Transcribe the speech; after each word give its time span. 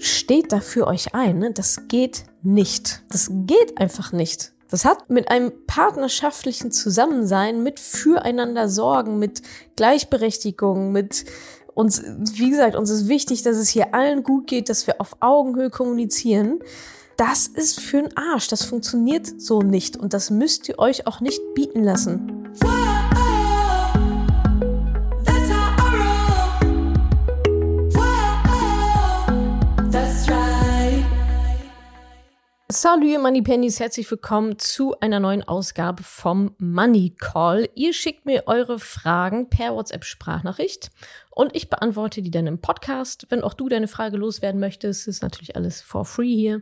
steht 0.00 0.52
da 0.52 0.60
für 0.60 0.86
euch 0.86 1.14
ein. 1.14 1.38
Ne? 1.38 1.52
Das 1.52 1.88
geht 1.88 2.24
nicht. 2.42 3.02
Das 3.10 3.30
geht 3.30 3.78
einfach 3.78 4.12
nicht. 4.12 4.52
Das 4.70 4.84
hat 4.84 5.08
mit 5.08 5.30
einem 5.30 5.52
partnerschaftlichen 5.66 6.70
Zusammensein, 6.70 7.62
mit 7.62 7.80
füreinander 7.80 8.68
Sorgen, 8.68 9.18
mit 9.18 9.42
Gleichberechtigung, 9.76 10.92
mit 10.92 11.24
uns, 11.74 12.02
wie 12.04 12.50
gesagt, 12.50 12.76
uns 12.76 12.90
ist 12.90 13.08
wichtig, 13.08 13.42
dass 13.42 13.56
es 13.56 13.68
hier 13.68 13.94
allen 13.94 14.24
gut 14.24 14.46
geht, 14.46 14.68
dass 14.68 14.86
wir 14.86 15.00
auf 15.00 15.16
Augenhöhe 15.20 15.70
kommunizieren. 15.70 16.58
Das 17.16 17.46
ist 17.46 17.80
für 17.80 18.02
den 18.02 18.16
Arsch. 18.16 18.48
Das 18.48 18.64
funktioniert 18.64 19.40
so 19.40 19.62
nicht. 19.62 19.96
Und 19.96 20.12
das 20.12 20.30
müsst 20.30 20.68
ihr 20.68 20.78
euch 20.78 21.06
auch 21.06 21.20
nicht 21.20 21.40
bieten 21.54 21.82
lassen. 21.82 22.48
Salut, 32.70 33.18
Money 33.22 33.40
Pennies, 33.40 33.80
herzlich 33.80 34.10
willkommen 34.10 34.58
zu 34.58 35.00
einer 35.00 35.20
neuen 35.20 35.42
Ausgabe 35.42 36.02
vom 36.02 36.54
Money 36.58 37.14
Call. 37.18 37.70
Ihr 37.74 37.94
schickt 37.94 38.26
mir 38.26 38.42
eure 38.44 38.78
Fragen 38.78 39.48
per 39.48 39.74
WhatsApp-Sprachnachricht 39.74 40.90
und 41.30 41.56
ich 41.56 41.70
beantworte 41.70 42.20
die 42.20 42.30
dann 42.30 42.46
im 42.46 42.60
Podcast. 42.60 43.24
Wenn 43.30 43.42
auch 43.42 43.54
du 43.54 43.70
deine 43.70 43.88
Frage 43.88 44.18
loswerden 44.18 44.60
möchtest, 44.60 45.08
ist 45.08 45.22
natürlich 45.22 45.56
alles 45.56 45.80
for 45.80 46.04
free 46.04 46.34
hier. 46.34 46.60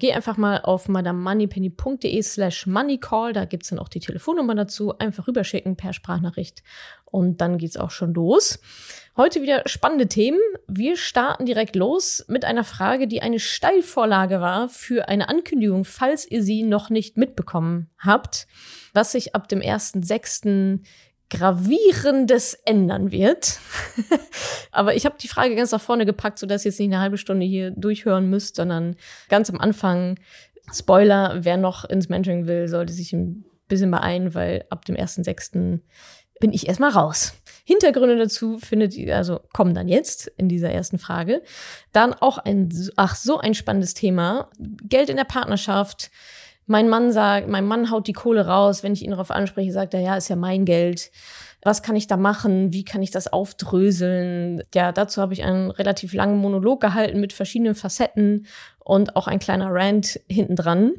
Geh 0.00 0.12
einfach 0.12 0.36
mal 0.36 0.60
auf 0.60 0.88
madamoneypenny.de 0.88 2.20
slash 2.22 2.66
moneycall, 2.66 3.32
da 3.32 3.44
gibt's 3.44 3.68
dann 3.68 3.78
auch 3.78 3.88
die 3.88 4.00
Telefonnummer 4.00 4.56
dazu. 4.56 4.98
Einfach 4.98 5.28
rüberschicken 5.28 5.76
per 5.76 5.92
Sprachnachricht 5.92 6.64
und 7.04 7.40
dann 7.40 7.58
geht's 7.58 7.76
auch 7.76 7.92
schon 7.92 8.12
los. 8.12 8.58
Heute 9.16 9.40
wieder 9.40 9.62
spannende 9.66 10.08
Themen. 10.08 10.40
Wir 10.66 10.96
starten 10.96 11.46
direkt 11.46 11.76
los 11.76 12.24
mit 12.28 12.44
einer 12.44 12.64
Frage, 12.64 13.06
die 13.06 13.22
eine 13.22 13.38
Steilvorlage 13.38 14.40
war 14.40 14.68
für 14.68 15.08
eine 15.08 15.28
Ankündigung, 15.28 15.84
falls 15.84 16.30
ihr 16.30 16.42
sie 16.42 16.62
noch 16.62 16.90
nicht 16.90 17.16
mitbekommen 17.16 17.90
habt, 17.98 18.46
was 18.92 19.12
sich 19.12 19.34
ab 19.34 19.48
dem 19.48 19.60
1.6. 19.60 20.80
gravierendes 21.30 22.54
ändern 22.64 23.10
wird. 23.10 23.58
Aber 24.70 24.94
ich 24.94 25.04
habe 25.04 25.16
die 25.20 25.28
Frage 25.28 25.54
ganz 25.54 25.72
nach 25.72 25.80
vorne 25.80 26.06
gepackt, 26.06 26.38
sodass 26.38 26.64
ihr 26.64 26.70
jetzt 26.70 26.80
nicht 26.80 26.92
eine 26.92 27.00
halbe 27.00 27.18
Stunde 27.18 27.44
hier 27.44 27.70
durchhören 27.70 28.30
müsst, 28.30 28.56
sondern 28.56 28.96
ganz 29.28 29.50
am 29.50 29.60
Anfang 29.60 30.18
Spoiler, 30.72 31.44
wer 31.44 31.56
noch 31.56 31.84
ins 31.84 32.08
Mentoring 32.08 32.46
will, 32.46 32.68
sollte 32.68 32.92
sich 32.92 33.12
ein 33.12 33.44
bisschen 33.68 33.90
beeilen, 33.90 34.34
weil 34.34 34.64
ab 34.70 34.84
dem 34.84 34.96
1.6 34.96 35.80
bin 36.40 36.52
ich 36.52 36.68
erstmal 36.68 36.90
raus. 36.90 37.34
Hintergründe 37.64 38.16
dazu 38.16 38.58
findet 38.58 38.94
ihr, 38.94 39.16
also 39.16 39.40
kommen 39.54 39.74
dann 39.74 39.88
jetzt 39.88 40.28
in 40.36 40.48
dieser 40.48 40.70
ersten 40.70 40.98
Frage. 40.98 41.42
Dann 41.92 42.12
auch 42.12 42.36
ein, 42.36 42.68
ach, 42.96 43.16
so 43.16 43.38
ein 43.38 43.54
spannendes 43.54 43.94
Thema. 43.94 44.50
Geld 44.58 45.08
in 45.08 45.16
der 45.16 45.24
Partnerschaft. 45.24 46.10
Mein 46.66 46.88
Mann 46.88 47.10
sagt, 47.10 47.48
mein 47.48 47.66
Mann 47.66 47.90
haut 47.90 48.06
die 48.06 48.12
Kohle 48.12 48.46
raus. 48.46 48.82
Wenn 48.82 48.92
ich 48.92 49.02
ihn 49.02 49.10
darauf 49.10 49.30
anspreche, 49.30 49.72
sagt 49.72 49.94
er, 49.94 50.00
ja, 50.00 50.16
ist 50.16 50.28
ja 50.28 50.36
mein 50.36 50.66
Geld. 50.66 51.10
Was 51.62 51.82
kann 51.82 51.96
ich 51.96 52.06
da 52.06 52.18
machen? 52.18 52.74
Wie 52.74 52.84
kann 52.84 53.02
ich 53.02 53.10
das 53.10 53.32
aufdröseln? 53.32 54.62
Ja, 54.74 54.92
dazu 54.92 55.22
habe 55.22 55.32
ich 55.32 55.44
einen 55.44 55.70
relativ 55.70 56.12
langen 56.12 56.36
Monolog 56.36 56.82
gehalten 56.82 57.18
mit 57.20 57.32
verschiedenen 57.32 57.74
Facetten 57.74 58.46
und 58.78 59.16
auch 59.16 59.26
ein 59.26 59.38
kleiner 59.38 59.72
Rant 59.72 60.20
hinten 60.28 60.56
dran. 60.56 60.92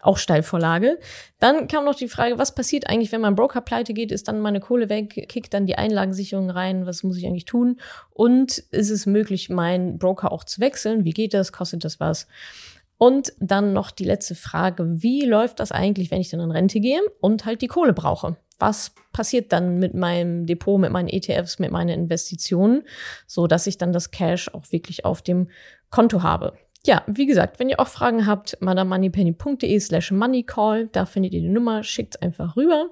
Auch 0.00 0.18
Steilvorlage. 0.18 0.98
Dann 1.38 1.68
kam 1.68 1.84
noch 1.84 1.94
die 1.94 2.08
Frage, 2.08 2.38
was 2.38 2.54
passiert 2.54 2.88
eigentlich, 2.88 3.12
wenn 3.12 3.20
mein 3.20 3.34
Broker 3.34 3.60
pleite 3.60 3.94
geht? 3.94 4.12
Ist 4.12 4.28
dann 4.28 4.40
meine 4.40 4.60
Kohle 4.60 4.88
weg? 4.88 5.26
Kickt 5.28 5.54
dann 5.54 5.66
die 5.66 5.76
Einlagensicherung 5.76 6.50
rein? 6.50 6.86
Was 6.86 7.02
muss 7.02 7.16
ich 7.16 7.26
eigentlich 7.26 7.44
tun? 7.44 7.80
Und 8.10 8.58
ist 8.70 8.90
es 8.90 9.06
möglich, 9.06 9.48
meinen 9.48 9.98
Broker 9.98 10.32
auch 10.32 10.44
zu 10.44 10.60
wechseln? 10.60 11.04
Wie 11.04 11.12
geht 11.12 11.34
das? 11.34 11.52
Kostet 11.52 11.84
das 11.84 12.00
was? 12.00 12.26
Und 13.02 13.32
dann 13.38 13.72
noch 13.72 13.90
die 13.90 14.04
letzte 14.04 14.34
Frage, 14.34 15.02
wie 15.02 15.24
läuft 15.24 15.58
das 15.58 15.72
eigentlich, 15.72 16.10
wenn 16.10 16.20
ich 16.20 16.28
dann 16.28 16.40
in 16.40 16.50
Rente 16.50 16.80
gehe 16.80 17.00
und 17.20 17.46
halt 17.46 17.62
die 17.62 17.66
Kohle 17.66 17.94
brauche? 17.94 18.36
Was 18.58 18.92
passiert 19.12 19.52
dann 19.52 19.78
mit 19.78 19.94
meinem 19.94 20.44
Depot, 20.44 20.78
mit 20.78 20.92
meinen 20.92 21.08
ETFs, 21.08 21.58
mit 21.58 21.70
meinen 21.70 21.88
Investitionen, 21.88 22.82
so 23.26 23.46
dass 23.46 23.66
ich 23.66 23.78
dann 23.78 23.94
das 23.94 24.10
Cash 24.10 24.52
auch 24.52 24.70
wirklich 24.70 25.06
auf 25.06 25.22
dem 25.22 25.48
Konto 25.88 26.22
habe? 26.22 26.52
Ja, 26.86 27.02
wie 27.06 27.26
gesagt, 27.26 27.58
wenn 27.58 27.68
ihr 27.68 27.78
auch 27.78 27.88
Fragen 27.88 28.26
habt, 28.26 28.56
madamoneypenny.de 28.60 29.78
slash 29.80 30.12
moneycall, 30.12 30.88
da 30.88 31.04
findet 31.04 31.34
ihr 31.34 31.42
die 31.42 31.48
Nummer, 31.48 31.84
schickt 31.84 32.22
einfach 32.22 32.56
rüber. 32.56 32.90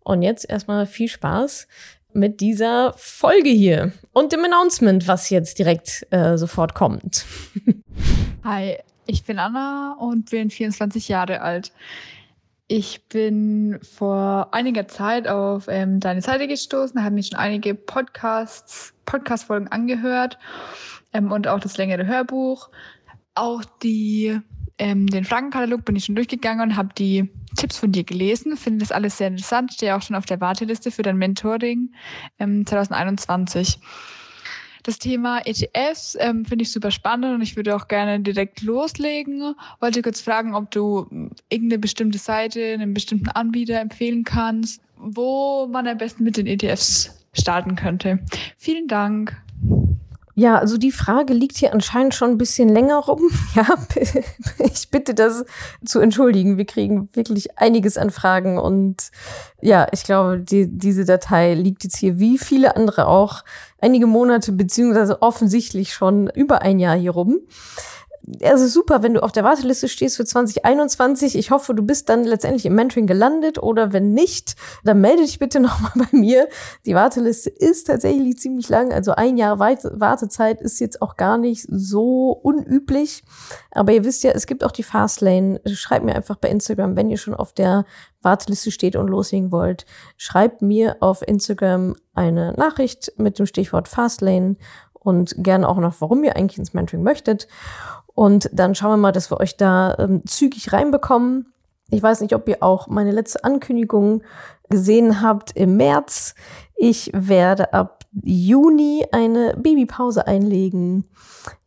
Und 0.00 0.22
jetzt 0.22 0.48
erstmal 0.48 0.84
viel 0.84 1.08
Spaß 1.08 1.66
mit 2.12 2.40
dieser 2.40 2.92
Folge 2.98 3.48
hier 3.48 3.92
und 4.12 4.32
dem 4.32 4.44
Announcement, 4.44 5.08
was 5.08 5.30
jetzt 5.30 5.58
direkt 5.58 6.06
äh, 6.10 6.36
sofort 6.36 6.74
kommt. 6.74 7.24
Hi, 8.44 8.76
ich 9.06 9.24
bin 9.24 9.38
Anna 9.38 9.96
und 9.98 10.30
bin 10.30 10.50
24 10.50 11.08
Jahre 11.08 11.40
alt. 11.40 11.72
Ich 12.66 13.08
bin 13.08 13.78
vor 13.82 14.48
einiger 14.52 14.86
Zeit 14.86 15.26
auf 15.26 15.66
ähm, 15.68 15.98
deine 15.98 16.20
Seite 16.20 16.46
gestoßen, 16.46 17.02
habe 17.02 17.14
mir 17.14 17.22
schon 17.22 17.38
einige 17.38 17.74
Podcasts, 17.74 18.92
Podcast-Folgen 19.06 19.68
angehört 19.68 20.38
ähm, 21.12 21.32
und 21.32 21.48
auch 21.48 21.58
das 21.58 21.78
längere 21.78 22.06
Hörbuch 22.06 22.70
auch 23.34 23.64
die, 23.82 24.38
ähm, 24.78 25.06
den 25.06 25.24
Fragenkatalog 25.24 25.84
bin 25.84 25.96
ich 25.96 26.04
schon 26.04 26.14
durchgegangen 26.14 26.70
und 26.70 26.76
habe 26.76 26.90
die 26.96 27.28
Tipps 27.56 27.78
von 27.78 27.92
dir 27.92 28.04
gelesen. 28.04 28.56
Finde 28.56 28.80
das 28.80 28.92
alles 28.92 29.18
sehr 29.18 29.28
interessant. 29.28 29.72
Stehe 29.72 29.96
auch 29.96 30.02
schon 30.02 30.16
auf 30.16 30.26
der 30.26 30.40
Warteliste 30.40 30.90
für 30.90 31.02
dein 31.02 31.16
Mentoring 31.16 31.92
ähm, 32.38 32.66
2021. 32.66 33.78
Das 34.82 34.98
Thema 34.98 35.40
ETFs 35.44 36.16
ähm, 36.18 36.44
finde 36.44 36.62
ich 36.62 36.72
super 36.72 36.90
spannend 36.90 37.34
und 37.34 37.42
ich 37.42 37.54
würde 37.54 37.76
auch 37.76 37.86
gerne 37.86 38.20
direkt 38.20 38.62
loslegen. 38.62 39.54
Wollte 39.78 40.00
kurz 40.00 40.22
fragen, 40.22 40.54
ob 40.54 40.70
du 40.70 41.30
irgendeine 41.50 41.78
bestimmte 41.78 42.18
Seite, 42.18 42.72
einen 42.72 42.94
bestimmten 42.94 43.28
Anbieter 43.28 43.78
empfehlen 43.78 44.24
kannst, 44.24 44.80
wo 44.96 45.66
man 45.66 45.86
am 45.86 45.98
besten 45.98 46.24
mit 46.24 46.36
den 46.36 46.46
ETFs 46.46 47.26
starten 47.34 47.76
könnte. 47.76 48.20
Vielen 48.56 48.88
Dank. 48.88 49.36
Ja, 50.34 50.58
also 50.58 50.78
die 50.78 50.92
Frage 50.92 51.34
liegt 51.34 51.56
hier 51.56 51.72
anscheinend 51.72 52.14
schon 52.14 52.30
ein 52.30 52.38
bisschen 52.38 52.68
länger 52.68 52.96
rum. 52.96 53.20
Ja, 53.54 53.64
ich 54.58 54.90
bitte 54.90 55.12
das 55.12 55.44
zu 55.84 55.98
entschuldigen. 55.98 56.56
Wir 56.56 56.66
kriegen 56.66 57.08
wirklich 57.14 57.58
einiges 57.58 57.98
an 57.98 58.10
Fragen 58.10 58.58
und 58.58 59.10
ja, 59.60 59.88
ich 59.92 60.04
glaube, 60.04 60.38
die, 60.38 60.68
diese 60.68 61.04
Datei 61.04 61.54
liegt 61.54 61.82
jetzt 61.82 61.96
hier 61.96 62.20
wie 62.20 62.38
viele 62.38 62.76
andere 62.76 63.08
auch 63.08 63.44
einige 63.80 64.06
Monate 64.06 64.52
beziehungsweise 64.52 65.20
offensichtlich 65.20 65.92
schon 65.92 66.28
über 66.30 66.62
ein 66.62 66.78
Jahr 66.78 66.96
hier 66.96 67.10
rum 67.10 67.40
also 68.42 68.66
super, 68.66 69.02
wenn 69.02 69.14
du 69.14 69.22
auf 69.22 69.32
der 69.32 69.44
Warteliste 69.44 69.88
stehst 69.88 70.16
für 70.16 70.24
2021. 70.24 71.36
Ich 71.36 71.50
hoffe, 71.50 71.74
du 71.74 71.82
bist 71.82 72.08
dann 72.08 72.24
letztendlich 72.24 72.66
im 72.66 72.74
Mentoring 72.74 73.06
gelandet 73.06 73.62
oder 73.62 73.92
wenn 73.92 74.12
nicht, 74.12 74.56
dann 74.84 75.00
melde 75.00 75.22
dich 75.22 75.38
bitte 75.38 75.60
nochmal 75.60 75.92
bei 75.94 76.16
mir. 76.16 76.48
Die 76.86 76.94
Warteliste 76.94 77.50
ist 77.50 77.86
tatsächlich 77.86 78.38
ziemlich 78.38 78.68
lang. 78.68 78.92
Also 78.92 79.12
ein 79.12 79.36
Jahr 79.36 79.58
Wartezeit 79.58 80.60
ist 80.60 80.80
jetzt 80.80 81.02
auch 81.02 81.16
gar 81.16 81.38
nicht 81.38 81.66
so 81.68 82.30
unüblich. 82.30 83.24
Aber 83.70 83.92
ihr 83.92 84.04
wisst 84.04 84.22
ja, 84.22 84.32
es 84.32 84.46
gibt 84.46 84.64
auch 84.64 84.72
die 84.72 84.82
Fastlane. 84.82 85.60
Schreibt 85.66 86.04
mir 86.04 86.14
einfach 86.14 86.36
bei 86.36 86.48
Instagram, 86.48 86.96
wenn 86.96 87.10
ihr 87.10 87.18
schon 87.18 87.34
auf 87.34 87.52
der 87.52 87.84
Warteliste 88.22 88.70
steht 88.70 88.96
und 88.96 89.08
loslegen 89.08 89.50
wollt. 89.50 89.86
Schreibt 90.16 90.62
mir 90.62 90.96
auf 91.00 91.26
Instagram 91.26 91.96
eine 92.14 92.52
Nachricht 92.52 93.12
mit 93.16 93.38
dem 93.38 93.46
Stichwort 93.46 93.88
Fastlane 93.88 94.56
und 94.92 95.34
gerne 95.38 95.68
auch 95.68 95.78
noch, 95.78 96.00
warum 96.00 96.22
ihr 96.24 96.36
eigentlich 96.36 96.58
ins 96.58 96.74
Mentoring 96.74 97.02
möchtet. 97.02 97.48
Und 98.20 98.50
dann 98.52 98.74
schauen 98.74 98.90
wir 98.90 98.96
mal, 98.98 99.12
dass 99.12 99.30
wir 99.30 99.40
euch 99.40 99.56
da 99.56 99.96
ähm, 99.98 100.20
zügig 100.26 100.74
reinbekommen. 100.74 101.54
Ich 101.88 102.02
weiß 102.02 102.20
nicht, 102.20 102.34
ob 102.34 102.46
ihr 102.50 102.62
auch 102.62 102.86
meine 102.86 103.12
letzte 103.12 103.44
Ankündigung 103.44 104.22
gesehen 104.68 105.22
habt 105.22 105.56
im 105.56 105.78
März. 105.78 106.34
Ich 106.76 107.10
werde 107.14 107.72
ab 107.72 108.04
Juni 108.22 109.06
eine 109.10 109.56
Babypause 109.56 110.26
einlegen. 110.26 111.06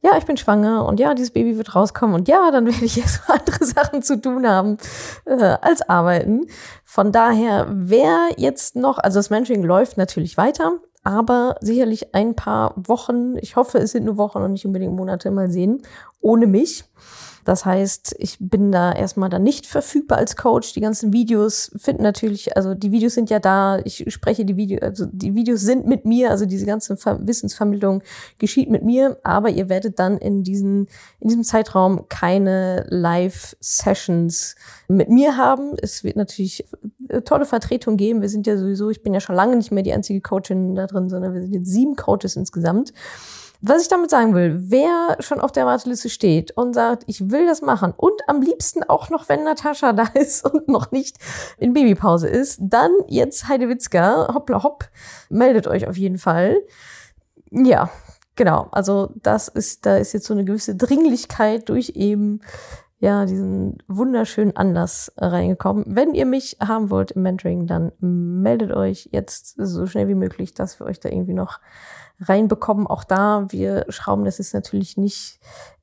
Ja, 0.03 0.11
ich 0.15 0.25
bin 0.25 0.37
schwanger 0.37 0.85
und 0.85 0.99
ja, 0.99 1.15
dieses 1.15 1.31
Baby 1.31 1.57
wird 1.57 1.73
rauskommen 1.73 2.13
und 2.13 2.27
ja, 2.27 2.51
dann 2.51 2.67
werde 2.71 2.85
ich 2.85 2.99
erst 2.99 3.27
andere 3.27 3.65
Sachen 3.65 4.03
zu 4.03 4.21
tun 4.21 4.47
haben 4.47 4.77
äh, 5.25 5.57
als 5.59 5.81
arbeiten. 5.89 6.45
Von 6.85 7.11
daher, 7.11 7.65
wer 7.67 8.27
jetzt 8.38 8.75
noch, 8.75 8.99
also 8.99 9.17
das 9.17 9.31
Mentoring 9.31 9.63
läuft 9.63 9.97
natürlich 9.97 10.38
weiter, 10.38 10.73
aber 11.03 11.57
sicherlich 11.61 12.13
ein 12.15 12.35
paar 12.35 12.73
Wochen, 12.75 13.38
ich 13.38 13.55
hoffe, 13.55 13.77
es 13.77 13.91
sind 13.91 14.05
nur 14.05 14.17
Wochen 14.17 14.39
und 14.39 14.53
nicht 14.53 14.65
unbedingt 14.65 14.94
Monate, 14.94 15.31
mal 15.31 15.50
sehen, 15.50 15.81
ohne 16.21 16.47
mich. 16.47 16.85
Das 17.44 17.66
heißt, 17.66 18.16
ich 18.19 18.38
bin 18.40 18.72
da 18.72 18.92
erstmal 18.92 19.30
dann 19.30 19.44
nicht 19.44 19.66
verfügbar 19.66 20.18
als 20.18 20.36
Coach. 20.36 20.74
Die 20.74 20.81
ganzen 20.81 21.13
Videos 21.13 21.72
finden 21.75 22.04
natürlich, 22.04 22.56
also 22.56 22.74
die 22.74 22.92
Videos 22.92 23.13
sind 23.13 23.30
ja 23.30 23.40
da. 23.40 23.80
Ich 23.84 24.06
spreche 24.07 24.45
die 24.45 24.56
Videos, 24.56 24.81
also 24.81 25.06
die 25.12 25.36
Videos 25.36 25.62
sind 25.62 25.86
mit 25.86 26.06
mir, 26.06 26.31
also 26.31 26.45
diese 26.45 26.66
ganze 26.66 26.95
Wissensvermittlung 26.95 28.04
geschieht 28.38 28.69
mit 28.69 28.84
mir. 28.84 29.18
Aber 29.24 29.50
ihr 29.50 29.69
werdet 29.69 30.00
dann 30.00 30.18
in 30.18 30.44
diesen, 30.44 30.88
in 31.19 31.30
diesem 31.30 31.44
Zeitraum 31.44 32.07
keine 32.10 32.86
Live-Sessions 32.90 34.56
mit 34.88 35.10
mir 35.10 35.38
haben. 35.38 35.74
Es 35.81 36.04
wird 36.04 36.16
natürlich 36.16 36.66
tolle 37.25 37.45
Vertretung 37.45 37.98
geben. 37.98 38.22
Wir 38.22 38.30
sind 38.30 38.48
ja 38.48 38.57
sowieso, 38.57 38.90
ich 38.90 39.04
bin 39.04 39.13
ja 39.13 39.19
schon 39.19 39.36
lange 39.36 39.56
nicht 39.56 39.72
mehr 39.72 39.84
die 39.84 39.94
einzige 39.94 40.22
Coachin 40.22 40.75
da 40.75 40.88
drin, 40.88 41.10
sondern 41.10 41.34
wir 41.34 41.42
sind 41.42 41.54
jetzt 41.54 41.69
sieben 41.69 41.95
Coaches 41.95 42.36
insgesamt. 42.36 42.94
Was 43.65 43.81
ich 43.81 43.88
damit 43.88 44.10
sagen 44.10 44.36
will, 44.36 44.57
wer 44.57 45.15
schon 45.21 45.39
auf 45.39 45.54
der 45.54 45.65
Warteliste 45.65 46.10
steht 46.10 46.51
und 46.51 46.74
sagt, 46.74 47.04
ich 47.07 47.31
will 47.31 47.45
das 47.45 47.62
machen 47.62 47.94
und 47.95 48.19
am 48.27 48.42
liebsten 48.42 48.83
auch 48.83 49.10
noch, 49.10 49.30
wenn 49.30 49.45
Natascha 49.45 49.94
da 49.94 50.04
ist 50.13 50.45
und 50.45 50.68
noch 50.68 50.92
nicht 50.92 51.18
in 51.57 51.74
Babypause 51.74 52.27
ist, 52.27 52.60
dann 52.62 52.92
jetzt 53.07 53.48
Heidewitzka, 53.48 54.33
hoppla 54.33 54.63
hopp, 54.63 54.89
meldet 55.30 55.68
euch 55.68 55.88
auf 55.88 55.95
jeden 55.95 56.18
Fall. 56.18 56.62
Ja, 57.51 57.89
genau. 58.36 58.68
Also 58.71 59.12
das 59.15 59.48
ist, 59.48 59.86
da 59.86 59.95
ist 59.95 60.12
jetzt 60.12 60.25
so 60.25 60.33
eine 60.33 60.44
gewisse 60.44 60.75
Dringlichkeit 60.75 61.69
durch 61.69 61.94
eben 61.95 62.42
ja, 63.03 63.25
diesen 63.25 63.79
wunderschönen 63.89 64.55
Anlass 64.55 65.11
reingekommen. 65.17 65.83
Wenn 65.85 66.13
ihr 66.13 66.25
mich 66.25 66.55
haben 66.61 66.89
wollt 66.89 67.11
im 67.11 67.23
Mentoring, 67.23 67.67
dann 67.67 67.91
meldet 68.00 68.71
euch 68.71 69.09
jetzt 69.11 69.55
so 69.57 69.85
schnell 69.88 70.07
wie 70.07 70.15
möglich, 70.15 70.53
dass 70.53 70.79
wir 70.79 70.88
euch 70.88 71.01
da 71.01 71.09
irgendwie 71.09 71.33
noch 71.33 71.59
reinbekommen. 72.21 72.88
Auch 72.88 73.03
da, 73.03 73.47
wir 73.50 73.83
schrauben 73.89 74.23
das 74.23 74.39
ist 74.39 74.53
natürlich 74.53 74.95
nicht 74.95 75.41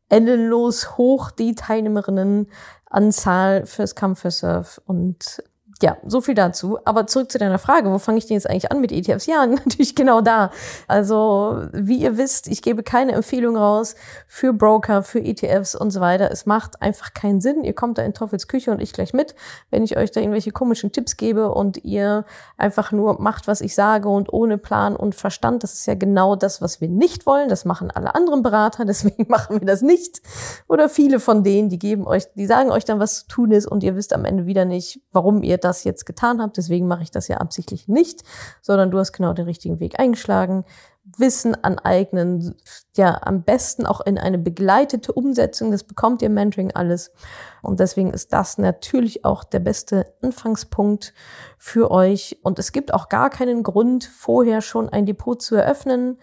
endlos 0.09 0.97
hoch, 0.97 1.31
die 1.31 1.55
Teilnehmerinnenanzahl 1.55 3.67
fürs 3.67 3.95
Come 3.95 4.17
for 4.17 4.31
Surf. 4.31 4.81
Und 4.87 5.43
ja, 5.83 5.97
so 6.07 6.21
viel 6.21 6.35
dazu. 6.35 6.79
Aber 6.85 7.07
zurück 7.07 7.33
zu 7.33 7.39
deiner 7.39 7.59
Frage, 7.59 7.91
wo 7.91 7.99
fange 7.99 8.19
ich 8.19 8.27
denn 8.27 8.35
jetzt 8.35 8.49
eigentlich 8.49 8.71
an 8.71 8.81
mit 8.81 8.93
ETFs? 8.93 9.27
Ja, 9.27 9.47
natürlich 9.47 9.95
genau 9.95 10.21
da. 10.21 10.51
Also, 10.89 11.69
wie 11.73 11.97
ihr 11.97 12.19
wisst, 12.19 12.49
ich 12.49 12.63
gebe 12.63 12.83
keine 12.83 13.13
Empfehlung 13.13 13.57
raus 13.57 13.95
für 14.27 14.53
Broker, 14.53 15.03
für 15.03 15.21
ETFs 15.21 15.75
und 15.75 15.91
so 15.91 16.01
weiter. 16.01 16.31
Es 16.31 16.45
macht 16.45 16.83
einfach 16.83 17.15
keinen 17.15 17.41
Sinn. 17.41 17.65
Ihr 17.65 17.75
kommt 17.75 17.99
da 17.99 18.03
in 18.03 18.13
Teufels 18.13 18.47
Küche 18.47 18.71
und 18.71 18.81
ich 18.81 18.93
gleich 18.93 19.15
mit, 19.15 19.35
wenn 19.71 19.83
ich 19.83 19.97
euch 19.97 20.11
da 20.11 20.21
irgendwelche 20.21 20.51
komischen 20.51 20.93
Tipps 20.93 21.17
gebe 21.17 21.51
und 21.53 21.83
ihr 21.85 22.25
einfach 22.59 22.93
nur 22.93 23.21
macht, 23.21 23.49
was 23.49 23.61
ich 23.61 23.75
sage 23.75 24.09
und 24.09 24.33
ohne 24.33 24.59
Plan 24.59 24.97
und 24.97 25.15
Verstand. 25.15 25.63
Das 25.63 25.73
ist 25.73 25.87
ja 25.87 25.95
genau 25.95 26.37
das, 26.37 26.61
was 26.61 26.81
wir 26.81 26.89
nicht 26.89 27.25
wollen. 27.25 27.49
Das 27.49 27.65
machen 27.65 27.91
alle 27.91 28.15
anderen 28.15 28.43
Berater, 28.43 28.85
deswegen 28.91 29.27
machen 29.29 29.61
wir 29.61 29.67
das 29.67 29.81
nicht. 29.81 30.21
Oder 30.69 30.91
viele 30.91 31.21
von 31.21 31.43
denen, 31.43 31.71
die 31.71 31.79
geben 31.79 32.07
euch, 32.07 32.25
die 32.35 32.47
sagen 32.47 32.71
euch 32.71 32.85
dann, 32.85 33.01
was 33.01 33.21
zu 33.21 33.29
tun 33.29 33.53
ist 33.53 33.67
und 33.67 33.83
ihr 33.83 33.97
wisst 33.97 34.13
am 34.13 34.25
Ende 34.25 34.45
wieder 34.45 34.67
nicht, 34.67 35.01
warum 35.13 35.43
ihr 35.43 35.57
das 35.57 35.70
das 35.71 35.85
jetzt 35.85 36.07
getan 36.07 36.41
habe. 36.41 36.53
Deswegen 36.57 36.87
mache 36.87 37.03
ich 37.03 37.11
das 37.11 37.29
ja 37.29 37.39
absichtlich 37.39 37.89
nicht, 37.89 38.23
sondern 38.61 38.91
du 38.91 38.99
hast 38.99 39.13
genau 39.13 39.33
den 39.33 39.47
richtigen 39.47 39.81
Weg 39.81 39.99
eingeschlagen. 39.99 40.65
Wissen 41.17 41.57
aneignen, 41.65 42.55
ja, 42.95 43.21
am 43.23 43.43
besten 43.43 43.87
auch 43.87 44.01
in 44.01 44.19
eine 44.19 44.39
begleitete 44.39 45.13
Umsetzung. 45.13 45.71
Das 45.71 45.85
bekommt 45.85 46.23
ihr 46.23 46.27
im 46.27 46.35
Mentoring 46.35 46.73
alles. 46.73 47.11
Und 47.63 47.81
deswegen 47.81 48.13
ist 48.13 48.33
das 48.33 48.59
natürlich 48.59 49.25
auch 49.25 49.43
der 49.45 49.61
beste 49.61 50.13
Anfangspunkt 50.23 51.15
für 51.59 51.91
euch. 51.91 52.39
Und 52.43 52.59
es 52.59 52.73
gibt 52.73 52.93
auch 52.95 53.09
gar 53.09 53.31
keinen 53.31 53.63
Grund, 53.63 54.05
vorher 54.05 54.61
schon 54.61 54.89
ein 54.89 55.07
Depot 55.07 55.41
zu 55.41 55.57
eröffnen 55.57 56.19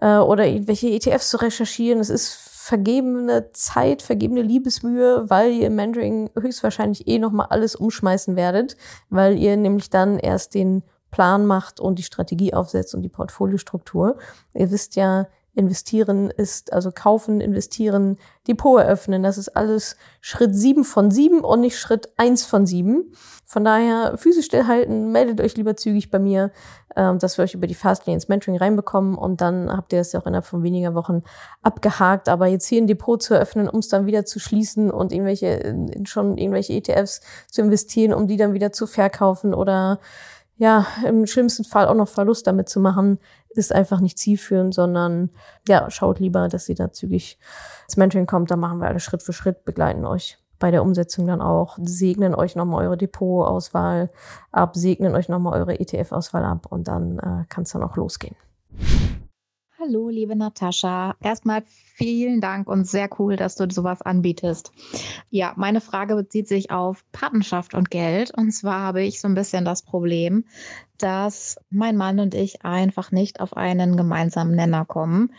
äh, 0.00 0.16
oder 0.16 0.46
irgendwelche 0.46 0.88
ETFs 0.88 1.30
zu 1.30 1.38
recherchieren. 1.38 2.00
Es 2.00 2.10
ist 2.10 2.32
vergebene 2.68 3.50
Zeit, 3.52 4.02
vergebene 4.02 4.42
Liebesmühe, 4.42 5.30
weil 5.30 5.52
ihr 5.52 5.68
im 5.68 5.76
Mentoring 5.76 6.28
höchstwahrscheinlich 6.38 7.08
eh 7.08 7.18
nochmal 7.18 7.46
alles 7.48 7.74
umschmeißen 7.74 8.36
werdet, 8.36 8.76
weil 9.08 9.38
ihr 9.38 9.56
nämlich 9.56 9.88
dann 9.88 10.18
erst 10.18 10.54
den 10.54 10.82
Plan 11.10 11.46
macht 11.46 11.80
und 11.80 11.98
die 11.98 12.02
Strategie 12.02 12.52
aufsetzt 12.52 12.94
und 12.94 13.00
die 13.00 13.08
Portfoliostruktur. 13.08 14.18
Ihr 14.52 14.70
wisst 14.70 14.96
ja, 14.96 15.28
investieren 15.58 16.30
ist, 16.30 16.72
also 16.72 16.92
kaufen, 16.92 17.40
investieren, 17.40 18.16
Depot 18.46 18.80
eröffnen. 18.80 19.24
Das 19.24 19.36
ist 19.36 19.48
alles 19.56 19.96
Schritt 20.20 20.54
sieben 20.54 20.84
von 20.84 21.10
sieben 21.10 21.40
und 21.40 21.60
nicht 21.60 21.78
Schritt 21.78 22.10
eins 22.16 22.44
von 22.44 22.64
sieben. 22.64 23.12
Von 23.44 23.64
daher 23.64 24.16
Füße 24.16 24.42
stillhalten, 24.42 25.10
meldet 25.10 25.40
euch 25.40 25.56
lieber 25.56 25.76
zügig 25.76 26.10
bei 26.10 26.20
mir, 26.20 26.52
ähm, 26.94 27.18
dass 27.18 27.38
wir 27.38 27.44
euch 27.44 27.54
über 27.54 27.66
die 27.66 27.74
Fastlane 27.74 28.14
ins 28.14 28.28
Mentoring 28.28 28.58
reinbekommen 28.58 29.16
und 29.16 29.40
dann 29.40 29.74
habt 29.74 29.92
ihr 29.92 29.98
das 29.98 30.12
ja 30.12 30.20
auch 30.20 30.26
innerhalb 30.26 30.46
von 30.46 30.62
weniger 30.62 30.94
Wochen 30.94 31.22
abgehakt. 31.62 32.28
Aber 32.28 32.46
jetzt 32.46 32.66
hier 32.66 32.80
ein 32.80 32.86
Depot 32.86 33.20
zu 33.20 33.34
eröffnen, 33.34 33.68
um 33.68 33.80
es 33.80 33.88
dann 33.88 34.06
wieder 34.06 34.24
zu 34.24 34.38
schließen 34.38 34.92
und 34.92 35.12
irgendwelche, 35.12 35.46
in 35.48 36.06
schon 36.06 36.38
irgendwelche 36.38 36.74
ETFs 36.74 37.20
zu 37.50 37.62
investieren, 37.62 38.14
um 38.14 38.28
die 38.28 38.36
dann 38.36 38.52
wieder 38.52 38.70
zu 38.70 38.86
verkaufen 38.86 39.54
oder 39.54 39.98
ja, 40.58 40.86
im 41.06 41.26
schlimmsten 41.26 41.64
Fall 41.64 41.86
auch 41.86 41.94
noch 41.94 42.08
Verlust 42.08 42.46
damit 42.46 42.68
zu 42.68 42.80
machen, 42.80 43.18
ist 43.58 43.74
einfach 43.74 44.00
nicht 44.00 44.18
zielführend, 44.18 44.72
sondern 44.72 45.30
ja, 45.66 45.90
schaut 45.90 46.20
lieber, 46.20 46.48
dass 46.48 46.68
ihr 46.68 46.74
da 46.74 46.92
zügig 46.92 47.38
ins 47.86 47.96
Mentoring 47.96 48.26
kommt. 48.26 48.50
Da 48.50 48.56
machen 48.56 48.78
wir 48.78 48.86
alles 48.86 49.02
Schritt 49.02 49.22
für 49.22 49.32
Schritt, 49.32 49.64
begleiten 49.64 50.06
euch 50.06 50.38
bei 50.58 50.70
der 50.70 50.82
Umsetzung 50.82 51.26
dann 51.26 51.40
auch, 51.40 51.78
segnen 51.80 52.34
euch 52.34 52.56
nochmal 52.56 52.84
eure 52.86 52.96
Depotauswahl 52.96 54.10
ab, 54.50 54.74
segnen 54.76 55.14
euch 55.14 55.28
nochmal 55.28 55.58
eure 55.60 55.78
ETF-Auswahl 55.78 56.44
ab 56.44 56.66
und 56.70 56.88
dann 56.88 57.18
äh, 57.18 57.44
kann 57.48 57.62
es 57.62 57.70
dann 57.70 57.82
auch 57.82 57.96
losgehen. 57.96 58.36
Hallo, 59.80 60.08
liebe 60.08 60.34
Natascha. 60.34 61.14
Erstmal 61.20 61.62
vielen 61.64 62.40
Dank 62.40 62.68
und 62.68 62.84
sehr 62.84 63.08
cool, 63.20 63.36
dass 63.36 63.54
du 63.54 63.70
sowas 63.70 64.02
anbietest. 64.02 64.72
Ja, 65.30 65.52
meine 65.56 65.80
Frage 65.80 66.16
bezieht 66.16 66.48
sich 66.48 66.72
auf 66.72 67.04
Patenschaft 67.12 67.74
und 67.74 67.88
Geld. 67.88 68.32
Und 68.36 68.50
zwar 68.50 68.80
habe 68.80 69.02
ich 69.02 69.20
so 69.20 69.28
ein 69.28 69.34
bisschen 69.34 69.64
das 69.64 69.82
Problem, 69.82 70.44
dass 70.98 71.58
mein 71.70 71.96
Mann 71.96 72.20
und 72.20 72.34
ich 72.34 72.64
einfach 72.64 73.12
nicht 73.12 73.40
auf 73.40 73.56
einen 73.56 73.96
gemeinsamen 73.96 74.54
Nenner 74.54 74.84
kommen. 74.84 75.32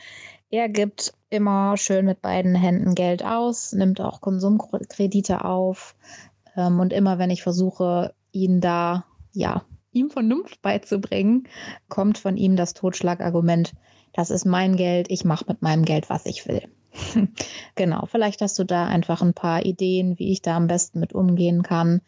Er 0.49 0.69
gibt 0.69 1.13
immer 1.29 1.77
schön 1.77 2.05
mit 2.05 2.21
beiden 2.21 2.55
Händen 2.55 2.95
Geld 2.95 3.23
aus, 3.23 3.73
nimmt 3.73 4.01
auch 4.01 4.21
Konsumkredite 4.21 5.45
auf. 5.45 5.95
Ähm, 6.55 6.79
und 6.79 6.93
immer 6.93 7.19
wenn 7.19 7.29
ich 7.29 7.43
versuche, 7.43 8.13
ihn 8.31 8.61
da, 8.61 9.05
ja, 9.31 9.63
ihm 9.91 10.09
Vernunft 10.09 10.61
beizubringen, 10.61 11.47
kommt 11.87 12.17
von 12.17 12.37
ihm 12.37 12.55
das 12.55 12.73
Totschlagargument, 12.73 13.73
das 14.13 14.31
ist 14.31 14.45
mein 14.45 14.75
Geld, 14.75 15.07
ich 15.09 15.23
mache 15.23 15.45
mit 15.47 15.61
meinem 15.61 15.85
Geld, 15.85 16.09
was 16.09 16.25
ich 16.25 16.47
will. 16.47 16.63
genau, 17.75 18.05
vielleicht 18.07 18.41
hast 18.41 18.57
du 18.57 18.63
da 18.63 18.87
einfach 18.87 19.21
ein 19.21 19.33
paar 19.33 19.65
Ideen, 19.65 20.17
wie 20.17 20.31
ich 20.31 20.41
da 20.41 20.57
am 20.57 20.67
besten 20.67 20.99
mit 20.99 21.13
umgehen 21.13 21.63
kann. 21.63 22.01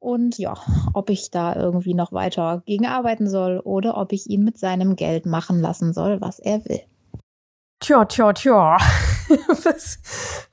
Und 0.00 0.38
ja, 0.38 0.54
ob 0.94 1.10
ich 1.10 1.30
da 1.30 1.56
irgendwie 1.56 1.94
noch 1.94 2.12
weiter 2.12 2.62
gegen 2.66 2.86
arbeiten 2.86 3.28
soll 3.28 3.58
oder 3.58 3.96
ob 3.96 4.12
ich 4.12 4.28
ihn 4.28 4.44
mit 4.44 4.58
seinem 4.58 4.94
Geld 4.96 5.26
machen 5.26 5.60
lassen 5.60 5.92
soll, 5.92 6.20
was 6.20 6.38
er 6.38 6.64
will. 6.64 6.80
Tja, 7.80 8.04
tja, 8.04 8.32
tja. 8.32 8.76
Was, 9.62 9.98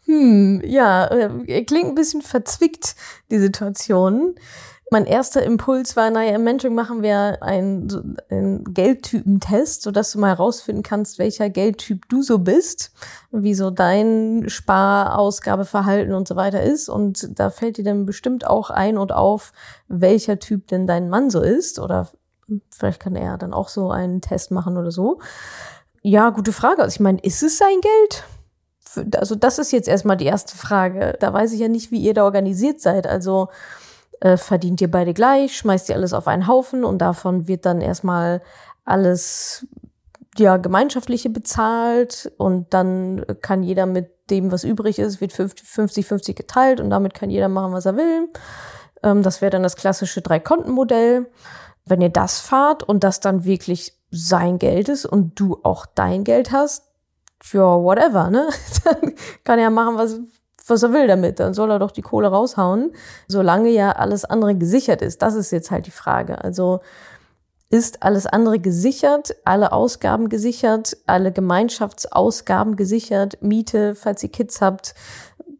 hm, 0.03 0.62
ja, 0.65 1.07
äh, 1.07 1.63
klingt 1.63 1.88
ein 1.88 1.95
bisschen 1.95 2.21
verzwickt, 2.21 2.95
die 3.31 3.39
Situation. 3.39 4.36
Mein 4.95 5.07
erster 5.07 5.44
Impuls 5.44 5.97
war, 5.97 6.09
naja, 6.09 6.36
im 6.36 6.45
Mentoring 6.45 6.74
machen 6.74 7.03
wir 7.03 7.44
einen, 7.44 8.15
einen 8.30 8.63
Geldtypentest, 8.74 9.81
sodass 9.81 10.13
du 10.13 10.19
mal 10.19 10.30
herausfinden 10.30 10.83
kannst, 10.83 11.19
welcher 11.19 11.50
Geldtyp 11.50 12.07
du 12.07 12.21
so 12.21 12.39
bist, 12.39 12.94
wie 13.30 13.56
so 13.56 13.71
dein 13.71 14.45
Sparausgabeverhalten 14.47 16.13
und 16.13 16.29
so 16.29 16.38
weiter 16.38 16.63
ist. 16.63 16.88
Und 16.88 17.38
da 17.38 17.50
fällt 17.50 17.75
dir 17.75 17.84
dann 17.84 18.05
bestimmt 18.05 18.48
auch 18.48 18.70
ein 18.70 18.98
und 18.98 19.12
auf, 19.12 19.51
welcher 19.89 20.39
Typ 20.39 20.67
denn 20.67 20.88
dein 20.88 21.10
Mann 21.10 21.29
so 21.29 21.41
ist. 21.41 21.77
Oder 21.77 22.08
vielleicht 22.72 23.01
kann 23.01 23.17
er 23.17 23.38
dann 23.38 23.53
auch 23.53 23.67
so 23.67 23.91
einen 23.91 24.22
Test 24.22 24.51
machen 24.51 24.77
oder 24.77 24.91
so. 24.91 25.20
Ja, 26.03 26.29
gute 26.29 26.53
Frage. 26.53 26.81
Also 26.81 26.96
ich 26.96 27.01
meine, 27.01 27.20
ist 27.20 27.43
es 27.43 27.58
sein 27.58 27.81
Geld? 27.81 28.24
Also 29.17 29.36
das 29.36 29.60
ist 29.60 29.74
jetzt 29.74 29.89
erstmal 29.89 30.15
die 30.15 30.24
erste 30.24 30.55
Frage. 30.55 31.17
Da 31.20 31.34
weiß 31.34 31.51
ich 31.51 31.60
ja 31.60 31.67
nicht, 31.67 31.91
wie 31.91 32.00
ihr 32.00 32.13
da 32.13 32.24
organisiert 32.24 32.79
seid. 32.79 33.08
Also 33.08 33.50
äh, 34.22 34.38
verdient 34.38 34.81
ihr 34.81 34.89
beide 34.89 35.13
gleich, 35.13 35.57
schmeißt 35.57 35.89
ihr 35.89 35.95
alles 35.95 36.13
auf 36.13 36.27
einen 36.27 36.48
Haufen 36.48 36.84
und 36.84 37.00
davon 37.00 37.48
wird 37.48 37.65
dann 37.65 37.81
erstmal 37.81 38.41
alles 38.84 39.67
ja 40.38 40.57
gemeinschaftliche 40.57 41.29
bezahlt 41.29 42.31
und 42.38 42.74
dann 42.74 43.25
kann 43.41 43.63
jeder 43.63 43.86
mit 43.86 44.12
dem, 44.29 44.51
was 44.51 44.63
übrig 44.63 45.00
ist, 45.00 45.22
wird 45.22 45.31
50-50 45.31 46.34
geteilt 46.34 46.79
und 46.79 46.89
damit 46.89 47.13
kann 47.13 47.29
jeder 47.29 47.48
machen, 47.48 47.74
was 47.74 47.86
er 47.86 47.95
will. 47.95 48.29
Ähm, 49.03 49.24
das 49.24 49.41
wäre 49.41 49.51
dann 49.51 49.63
das 49.63 49.75
klassische 49.75 50.22
Drei-Konten-Modell. 50.22 51.27
Wenn 51.86 52.01
ihr 52.01 52.10
das 52.10 52.39
fahrt 52.39 52.84
und 52.84 53.03
das 53.03 53.19
dann 53.19 53.45
wirklich 53.45 53.93
sein 54.10 54.57
Geld 54.57 54.89
ist 54.89 55.05
und 55.05 55.39
du 55.39 55.60
auch 55.63 55.86
dein 55.86 56.24
Geld 56.24 56.51
hast, 56.51 56.84
ja, 57.51 57.62
whatever, 57.62 58.29
ne? 58.29 58.50
Dann 58.84 59.13
kann 59.43 59.60
er 59.60 59.69
machen, 59.69 59.98
was, 59.98 60.19
was 60.67 60.84
er 60.84 60.93
will 60.93 61.07
damit. 61.07 61.39
Dann 61.39 61.53
soll 61.53 61.72
er 61.72 61.79
doch 61.79 61.91
die 61.91 62.01
Kohle 62.01 62.27
raushauen, 62.27 62.91
solange 63.27 63.69
ja 63.69 63.91
alles 63.91 64.25
andere 64.25 64.55
gesichert 64.55 65.01
ist. 65.01 65.22
Das 65.22 65.36
ist 65.36 65.51
jetzt 65.51 65.72
halt 65.72 65.86
die 65.86 65.91
Frage. 65.91 66.43
Also 66.43 66.81
ist 67.69 68.03
alles 68.03 68.25
andere 68.27 68.60
gesichert, 68.60 69.36
alle 69.43 69.72
Ausgaben 69.72 70.29
gesichert, 70.29 70.98
alle 71.07 71.31
Gemeinschaftsausgaben 71.31 72.75
gesichert, 72.75 73.41
Miete, 73.41 73.95
falls 73.95 74.24
ihr 74.24 74.29
Kids 74.31 74.62
habt, 74.62 74.93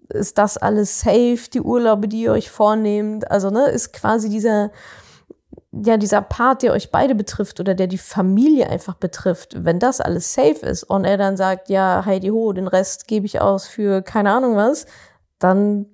ist 0.09 0.38
das 0.38 0.57
alles 0.57 1.00
safe, 1.01 1.50
die 1.51 1.62
Urlaube, 1.62 2.07
die 2.07 2.21
ihr 2.21 2.31
euch 2.31 2.51
vornehmt. 2.51 3.29
Also, 3.29 3.50
ne, 3.50 3.69
ist 3.69 3.91
quasi 3.91 4.29
dieser, 4.29 4.71
ja, 5.84 5.98
dieser 5.98 6.22
Part, 6.22 6.63
der 6.63 6.72
euch 6.72 6.91
beide 6.91 7.15
betrifft 7.15 7.60
oder 7.60 7.74
der 7.74 7.88
die 7.88 7.98
Familie 7.98 8.70
einfach 8.70 8.96
betrifft, 8.96 9.65
wenn 9.65 9.79
das 9.79 10.00
alles 10.00 10.34
safe 10.34 10.65
ist 10.65 10.84
und 10.84 11.03
er 11.03 11.17
dann 11.17 11.36
sagt, 11.36 11.70
ja, 11.70 12.03
Heidi 12.05 12.29
Ho, 12.29 12.53
den 12.53 12.67
Rest 12.67 13.08
gebe 13.08 13.25
ich 13.25 13.41
aus 13.41 13.67
für 13.67 14.01
keine 14.01 14.32
Ahnung 14.32 14.55
was, 14.55 14.86
dann 15.39 15.88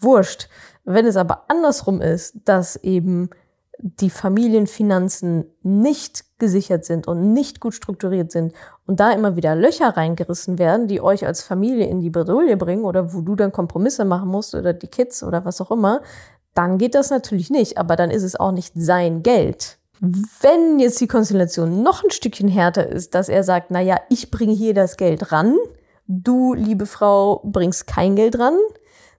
wurscht. 0.00 0.48
Wenn 0.84 1.06
es 1.06 1.16
aber 1.16 1.44
andersrum 1.48 2.00
ist, 2.00 2.34
dass 2.44 2.76
eben 2.76 3.30
die 3.78 4.10
Familienfinanzen 4.10 5.44
nicht 5.62 6.24
gesichert 6.38 6.84
sind 6.84 7.06
und 7.06 7.32
nicht 7.32 7.60
gut 7.60 7.74
strukturiert 7.74 8.30
sind 8.30 8.52
und 8.86 9.00
da 9.00 9.12
immer 9.12 9.36
wieder 9.36 9.54
Löcher 9.54 9.96
reingerissen 9.96 10.58
werden, 10.58 10.86
die 10.86 11.00
euch 11.00 11.26
als 11.26 11.42
Familie 11.42 11.86
in 11.86 12.00
die 12.00 12.10
Bredouille 12.10 12.56
bringen 12.56 12.84
oder 12.84 13.14
wo 13.14 13.20
du 13.20 13.36
dann 13.36 13.52
Kompromisse 13.52 14.04
machen 14.04 14.28
musst 14.28 14.54
oder 14.54 14.72
die 14.72 14.88
Kids 14.88 15.22
oder 15.22 15.44
was 15.44 15.60
auch 15.60 15.70
immer, 15.70 16.02
dann 16.54 16.78
geht 16.78 16.94
das 16.94 17.10
natürlich 17.10 17.50
nicht. 17.50 17.78
Aber 17.78 17.96
dann 17.96 18.10
ist 18.10 18.22
es 18.22 18.38
auch 18.38 18.52
nicht 18.52 18.72
sein 18.74 19.22
Geld. 19.22 19.78
Wenn 20.00 20.78
jetzt 20.78 21.00
die 21.00 21.06
Konstellation 21.06 21.82
noch 21.82 22.02
ein 22.02 22.10
Stückchen 22.10 22.48
härter 22.48 22.88
ist, 22.88 23.14
dass 23.14 23.28
er 23.28 23.44
sagt, 23.44 23.70
na 23.70 23.80
ja, 23.80 24.00
ich 24.08 24.30
bringe 24.30 24.54
hier 24.54 24.72
das 24.72 24.96
Geld 24.96 25.30
ran, 25.30 25.56
du, 26.06 26.54
liebe 26.54 26.86
Frau, 26.86 27.42
bringst 27.44 27.86
kein 27.86 28.16
Geld 28.16 28.38
ran, 28.38 28.56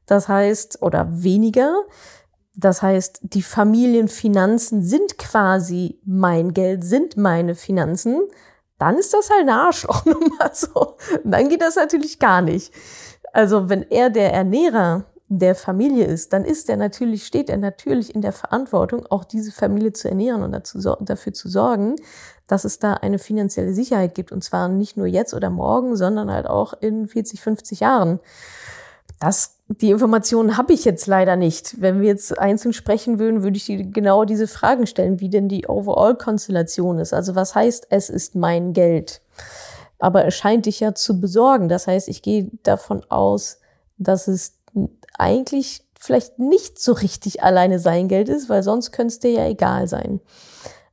das 0.07 0.27
heißt, 0.27 0.81
oder 0.81 1.07
weniger, 1.11 1.83
das 2.55 2.81
heißt, 2.81 3.19
die 3.21 3.43
Familienfinanzen 3.43 4.81
sind 4.83 5.17
quasi 5.17 5.99
mein 6.03 6.53
Geld, 6.53 6.83
sind 6.83 7.15
meine 7.15 7.55
Finanzen, 7.55 8.19
dann 8.77 8.97
ist 8.97 9.13
das 9.13 9.29
halt 9.29 9.41
eine 9.41 9.61
Arschlochnummer 9.61 10.49
so. 10.53 10.97
Dann 11.23 11.49
geht 11.49 11.61
das 11.61 11.75
natürlich 11.75 12.17
gar 12.17 12.41
nicht. 12.41 12.73
Also 13.31 13.69
wenn 13.69 13.83
er 13.83 14.09
der 14.09 14.33
Ernährer 14.33 15.05
der 15.33 15.55
Familie 15.55 16.03
ist, 16.03 16.33
dann 16.33 16.43
ist 16.43 16.69
er 16.69 16.75
natürlich, 16.75 17.25
steht 17.25 17.49
er 17.49 17.55
natürlich 17.55 18.13
in 18.13 18.21
der 18.21 18.33
Verantwortung, 18.33 19.05
auch 19.05 19.23
diese 19.23 19.53
Familie 19.53 19.93
zu 19.93 20.09
ernähren 20.09 20.43
und 20.43 20.51
dazu, 20.51 20.77
dafür 20.99 21.31
zu 21.31 21.47
sorgen, 21.47 21.95
dass 22.47 22.65
es 22.65 22.79
da 22.79 22.95
eine 22.95 23.17
finanzielle 23.17 23.73
Sicherheit 23.73 24.13
gibt. 24.13 24.33
Und 24.33 24.43
zwar 24.43 24.67
nicht 24.67 24.97
nur 24.97 25.07
jetzt 25.07 25.33
oder 25.33 25.49
morgen, 25.49 25.95
sondern 25.95 26.29
halt 26.29 26.47
auch 26.47 26.73
in 26.73 27.07
40, 27.07 27.39
50 27.39 27.79
Jahren. 27.79 28.19
Das, 29.21 29.55
die 29.69 29.91
Informationen 29.91 30.57
habe 30.57 30.73
ich 30.73 30.83
jetzt 30.83 31.07
leider 31.07 31.37
nicht. 31.37 31.79
Wenn 31.79 32.01
wir 32.01 32.09
jetzt 32.09 32.37
einzeln 32.37 32.73
sprechen 32.73 33.17
würden, 33.17 33.41
würde 33.41 33.55
ich 33.55 33.67
die, 33.67 33.89
genau 33.89 34.25
diese 34.25 34.47
Fragen 34.47 34.85
stellen, 34.85 35.21
wie 35.21 35.29
denn 35.29 35.47
die 35.47 35.65
Overall-Konstellation 35.65 36.99
ist. 36.99 37.13
Also 37.13 37.35
was 37.35 37.55
heißt, 37.55 37.87
es 37.89 38.09
ist 38.09 38.35
mein 38.35 38.73
Geld? 38.73 39.21
Aber 39.97 40.25
es 40.25 40.35
scheint 40.35 40.65
dich 40.65 40.81
ja 40.81 40.93
zu 40.93 41.21
besorgen. 41.21 41.69
Das 41.69 41.87
heißt, 41.87 42.09
ich 42.09 42.21
gehe 42.21 42.51
davon 42.63 43.05
aus, 43.09 43.59
dass 43.97 44.27
es 44.27 44.57
eigentlich 45.17 45.83
vielleicht 45.99 46.39
nicht 46.39 46.79
so 46.79 46.93
richtig 46.93 47.43
alleine 47.43 47.77
sein 47.77 48.07
Geld 48.07 48.27
ist, 48.27 48.49
weil 48.49 48.63
sonst 48.63 48.91
könnte 48.91 49.13
es 49.13 49.19
dir 49.19 49.31
ja 49.31 49.45
egal 49.47 49.87
sein. 49.87 50.19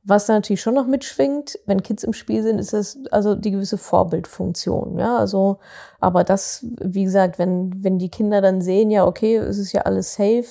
Was 0.03 0.27
da 0.27 0.33
natürlich 0.33 0.61
schon 0.61 0.75
noch 0.75 0.87
mitschwingt, 0.87 1.59
wenn 1.65 1.83
Kids 1.83 2.03
im 2.03 2.13
Spiel 2.13 2.41
sind, 2.41 2.57
ist 2.57 2.73
es 2.73 2.99
also 3.11 3.35
die 3.35 3.51
gewisse 3.51 3.77
Vorbildfunktion. 3.77 4.97
Ja, 4.97 5.17
also, 5.17 5.59
aber 5.99 6.23
das, 6.23 6.65
wie 6.79 7.03
gesagt, 7.03 7.37
wenn, 7.37 7.83
wenn 7.83 7.99
die 7.99 8.09
Kinder 8.09 8.41
dann 8.41 8.61
sehen, 8.61 8.91
ja, 8.91 9.05
okay, 9.05 9.35
es 9.35 9.57
ist 9.57 9.73
ja 9.73 9.81
alles 9.81 10.13
safe, 10.13 10.45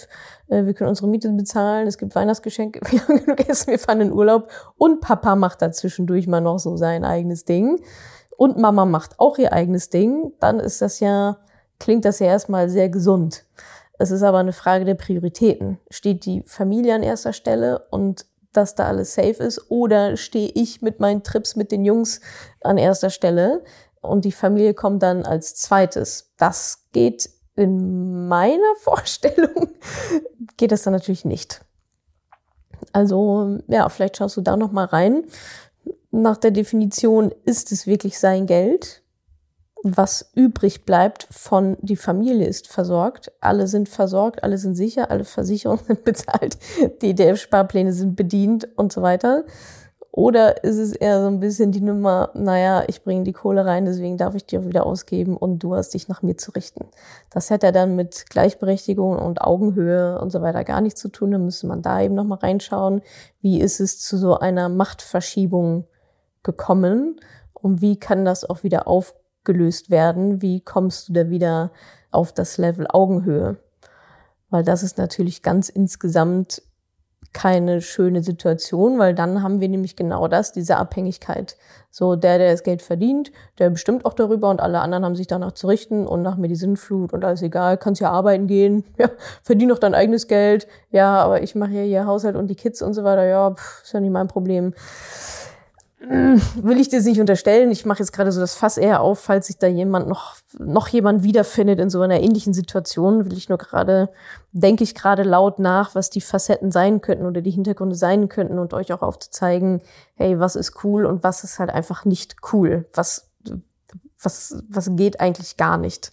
äh, 0.48 0.64
wir 0.64 0.74
können 0.74 0.90
unsere 0.90 1.08
Miete 1.08 1.30
bezahlen, 1.30 1.86
es 1.86 1.96
gibt 1.96 2.14
Weihnachtsgeschenke, 2.14 2.80
wir 2.90 3.00
haben 3.00 3.24
genug 3.24 3.48
Essen, 3.48 3.70
wir 3.70 3.78
fahren 3.78 4.00
in 4.00 4.12
Urlaub 4.12 4.50
und 4.76 5.00
Papa 5.00 5.34
macht 5.34 5.62
da 5.62 5.72
zwischendurch 5.72 6.26
mal 6.26 6.40
noch 6.40 6.58
so 6.58 6.76
sein 6.76 7.04
eigenes 7.04 7.44
Ding 7.44 7.80
und 8.36 8.58
Mama 8.58 8.84
macht 8.84 9.18
auch 9.18 9.38
ihr 9.38 9.52
eigenes 9.52 9.88
Ding, 9.88 10.32
dann 10.40 10.60
ist 10.60 10.82
das 10.82 11.00
ja, 11.00 11.38
klingt 11.78 12.04
das 12.04 12.18
ja 12.18 12.26
erstmal 12.26 12.68
sehr 12.68 12.88
gesund. 12.88 13.44
Es 13.98 14.10
ist 14.10 14.22
aber 14.22 14.38
eine 14.38 14.52
Frage 14.52 14.84
der 14.84 14.94
Prioritäten. 14.94 15.78
Steht 15.90 16.24
die 16.24 16.42
Familie 16.46 16.94
an 16.94 17.02
erster 17.02 17.32
Stelle 17.32 17.86
und 17.90 18.26
dass 18.52 18.74
da 18.74 18.86
alles 18.86 19.14
safe 19.14 19.42
ist? 19.42 19.70
Oder 19.70 20.16
stehe 20.16 20.50
ich 20.54 20.82
mit 20.82 21.00
meinen 21.00 21.22
Trips 21.22 21.56
mit 21.56 21.72
den 21.72 21.84
Jungs 21.84 22.20
an 22.62 22.78
erster 22.78 23.10
Stelle 23.10 23.64
und 24.00 24.24
die 24.24 24.32
Familie 24.32 24.74
kommt 24.74 25.02
dann 25.02 25.24
als 25.24 25.54
zweites? 25.56 26.32
Das 26.36 26.86
geht 26.92 27.28
in 27.56 28.28
meiner 28.28 28.74
Vorstellung, 28.80 29.68
geht 30.56 30.72
das 30.72 30.82
dann 30.82 30.94
natürlich 30.94 31.24
nicht. 31.24 31.62
Also, 32.92 33.58
ja, 33.66 33.88
vielleicht 33.88 34.16
schaust 34.16 34.36
du 34.36 34.40
da 34.40 34.56
noch 34.56 34.70
mal 34.70 34.86
rein. 34.86 35.24
Nach 36.10 36.36
der 36.36 36.52
Definition 36.52 37.34
ist 37.44 37.72
es 37.72 37.86
wirklich 37.86 38.18
sein 38.18 38.46
Geld 38.46 39.02
was 39.96 40.30
übrig 40.34 40.84
bleibt 40.84 41.26
von 41.30 41.76
die 41.80 41.96
Familie 41.96 42.46
ist 42.46 42.68
versorgt, 42.68 43.32
alle 43.40 43.66
sind 43.66 43.88
versorgt, 43.88 44.42
alle 44.42 44.58
sind 44.58 44.74
sicher, 44.74 45.10
alle 45.10 45.24
Versicherungen 45.24 45.84
sind 45.86 46.04
bezahlt, 46.04 46.58
die 47.02 47.14
DF-Sparpläne 47.14 47.92
sind 47.92 48.16
bedient 48.16 48.68
und 48.76 48.92
so 48.92 49.02
weiter. 49.02 49.44
Oder 50.10 50.64
ist 50.64 50.78
es 50.78 50.92
eher 50.94 51.20
so 51.20 51.28
ein 51.28 51.38
bisschen 51.38 51.70
die 51.70 51.80
Nummer, 51.80 52.30
naja, 52.34 52.82
ich 52.88 53.04
bringe 53.04 53.22
die 53.22 53.32
Kohle 53.32 53.64
rein, 53.64 53.84
deswegen 53.84 54.16
darf 54.16 54.34
ich 54.34 54.44
die 54.44 54.58
auch 54.58 54.64
wieder 54.64 54.84
ausgeben 54.84 55.36
und 55.36 55.60
du 55.60 55.76
hast 55.76 55.94
dich 55.94 56.08
nach 56.08 56.22
mir 56.22 56.36
zu 56.36 56.50
richten. 56.50 56.86
Das 57.30 57.50
hätte 57.50 57.66
er 57.66 57.72
dann 57.72 57.94
mit 57.94 58.24
Gleichberechtigung 58.28 59.16
und 59.16 59.42
Augenhöhe 59.42 60.18
und 60.20 60.30
so 60.30 60.42
weiter 60.42 60.64
gar 60.64 60.80
nichts 60.80 61.00
zu 61.00 61.08
tun. 61.08 61.30
Da 61.30 61.38
müsste 61.38 61.68
man 61.68 61.82
da 61.82 62.00
eben 62.00 62.14
nochmal 62.14 62.38
reinschauen, 62.38 63.02
wie 63.42 63.60
ist 63.60 63.78
es 63.78 64.00
zu 64.00 64.18
so 64.18 64.36
einer 64.38 64.68
Machtverschiebung 64.68 65.86
gekommen 66.42 67.20
und 67.52 67.80
wie 67.80 68.00
kann 68.00 68.24
das 68.24 68.48
auch 68.48 68.64
wieder 68.64 68.88
aufgehen 68.88 69.27
gelöst 69.48 69.90
werden? 69.90 70.42
Wie 70.42 70.60
kommst 70.60 71.08
du 71.08 71.14
da 71.14 71.30
wieder 71.30 71.72
auf 72.10 72.32
das 72.32 72.58
Level 72.58 72.86
Augenhöhe? 72.86 73.56
Weil 74.50 74.62
das 74.62 74.82
ist 74.82 74.98
natürlich 74.98 75.42
ganz 75.42 75.70
insgesamt 75.70 76.62
keine 77.32 77.80
schöne 77.80 78.22
Situation, 78.22 78.98
weil 78.98 79.14
dann 79.14 79.42
haben 79.42 79.60
wir 79.60 79.68
nämlich 79.68 79.96
genau 79.96 80.28
das, 80.28 80.52
diese 80.52 80.76
Abhängigkeit. 80.76 81.56
So, 81.90 82.16
der, 82.16 82.38
der 82.38 82.52
das 82.52 82.62
Geld 82.62 82.82
verdient, 82.82 83.32
der 83.58 83.70
bestimmt 83.70 84.04
auch 84.04 84.14
darüber 84.14 84.50
und 84.50 84.60
alle 84.60 84.80
anderen 84.80 85.04
haben 85.04 85.16
sich 85.16 85.26
danach 85.26 85.52
zu 85.52 85.66
richten 85.66 86.06
und 86.06 86.22
nach 86.22 86.36
mir 86.36 86.48
die 86.48 86.56
Sinnflut 86.56 87.12
und 87.12 87.24
alles 87.24 87.42
egal, 87.42 87.76
kannst 87.76 88.00
ja 88.00 88.10
arbeiten 88.10 88.46
gehen, 88.46 88.84
ja, 88.98 89.10
verdien 89.42 89.68
doch 89.68 89.78
dein 89.78 89.94
eigenes 89.94 90.26
Geld, 90.26 90.66
ja, 90.90 91.18
aber 91.18 91.42
ich 91.42 91.54
mache 91.54 91.72
ja 91.72 91.82
hier 91.82 92.06
Haushalt 92.06 92.36
und 92.36 92.48
die 92.48 92.56
Kids 92.56 92.82
und 92.82 92.94
so 92.94 93.04
weiter, 93.04 93.24
ja, 93.24 93.50
pff, 93.50 93.82
ist 93.84 93.92
ja 93.92 94.00
nicht 94.00 94.12
mein 94.12 94.28
Problem 94.28 94.74
will 96.00 96.78
ich 96.78 96.88
dir 96.88 97.02
nicht 97.02 97.20
unterstellen. 97.20 97.70
Ich 97.72 97.84
mache 97.84 97.98
jetzt 97.98 98.12
gerade 98.12 98.30
so 98.30 98.40
das 98.40 98.54
Fass 98.54 98.78
eher 98.78 99.00
auf, 99.00 99.18
falls 99.18 99.48
sich 99.48 99.58
da 99.58 99.66
jemand 99.66 100.08
noch, 100.08 100.36
noch 100.58 100.86
jemand 100.88 101.24
wiederfindet 101.24 101.80
in 101.80 101.90
so 101.90 102.00
einer 102.00 102.20
ähnlichen 102.20 102.54
Situation, 102.54 103.24
will 103.24 103.36
ich 103.36 103.48
nur 103.48 103.58
gerade, 103.58 104.08
denke 104.52 104.84
ich 104.84 104.94
gerade 104.94 105.24
laut 105.24 105.58
nach, 105.58 105.96
was 105.96 106.08
die 106.08 106.20
Facetten 106.20 106.70
sein 106.70 107.00
könnten 107.00 107.26
oder 107.26 107.40
die 107.40 107.50
Hintergründe 107.50 107.96
sein 107.96 108.28
könnten 108.28 108.60
und 108.60 108.74
euch 108.74 108.92
auch 108.92 109.02
aufzuzeigen, 109.02 109.80
hey, 110.14 110.38
was 110.38 110.54
ist 110.54 110.84
cool 110.84 111.04
und 111.04 111.24
was 111.24 111.42
ist 111.42 111.58
halt 111.58 111.70
einfach 111.70 112.04
nicht 112.04 112.36
cool. 112.52 112.86
Was, 112.94 113.30
was, 114.22 114.62
was 114.68 114.90
geht 114.94 115.20
eigentlich 115.20 115.56
gar 115.56 115.78
nicht. 115.78 116.12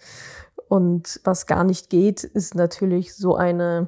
Und 0.68 1.22
was 1.24 1.46
gar 1.46 1.64
nicht 1.64 1.92
geht, 1.92 2.24
ist 2.24 2.56
natürlich 2.56 3.16
so 3.16 3.36
eine, 3.36 3.88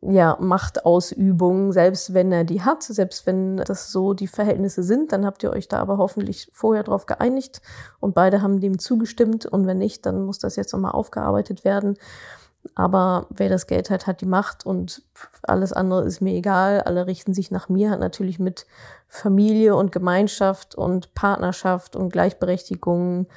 ja, 0.00 0.36
Machtausübung, 0.40 1.72
selbst 1.72 2.14
wenn 2.14 2.32
er 2.32 2.44
die 2.44 2.62
hat, 2.62 2.82
selbst 2.82 3.26
wenn 3.26 3.58
das 3.58 3.90
so 3.92 4.14
die 4.14 4.26
Verhältnisse 4.26 4.82
sind, 4.82 5.12
dann 5.12 5.26
habt 5.26 5.42
ihr 5.42 5.50
euch 5.50 5.68
da 5.68 5.78
aber 5.78 5.98
hoffentlich 5.98 6.48
vorher 6.52 6.82
drauf 6.82 7.06
geeinigt 7.06 7.60
und 8.00 8.14
beide 8.14 8.42
haben 8.42 8.60
dem 8.60 8.78
zugestimmt 8.78 9.46
und 9.46 9.66
wenn 9.66 9.78
nicht, 9.78 10.06
dann 10.06 10.24
muss 10.24 10.38
das 10.38 10.56
jetzt 10.56 10.72
nochmal 10.72 10.92
aufgearbeitet 10.92 11.64
werden. 11.64 11.96
Aber 12.74 13.26
wer 13.30 13.48
das 13.48 13.66
Geld 13.66 13.90
hat, 13.90 14.06
hat 14.06 14.20
die 14.20 14.26
Macht 14.26 14.66
und 14.66 15.02
alles 15.42 15.72
andere 15.72 16.04
ist 16.04 16.20
mir 16.20 16.34
egal. 16.34 16.80
Alle 16.80 17.06
richten 17.06 17.32
sich 17.32 17.52
nach 17.52 17.68
mir, 17.68 17.90
hat 17.90 18.00
natürlich 18.00 18.40
mit 18.40 18.66
Familie 19.06 19.76
und 19.76 19.92
Gemeinschaft 19.92 20.74
und 20.74 21.14
Partnerschaft 21.14 21.94
und 21.94 22.12
Gleichberechtigung 22.12 23.28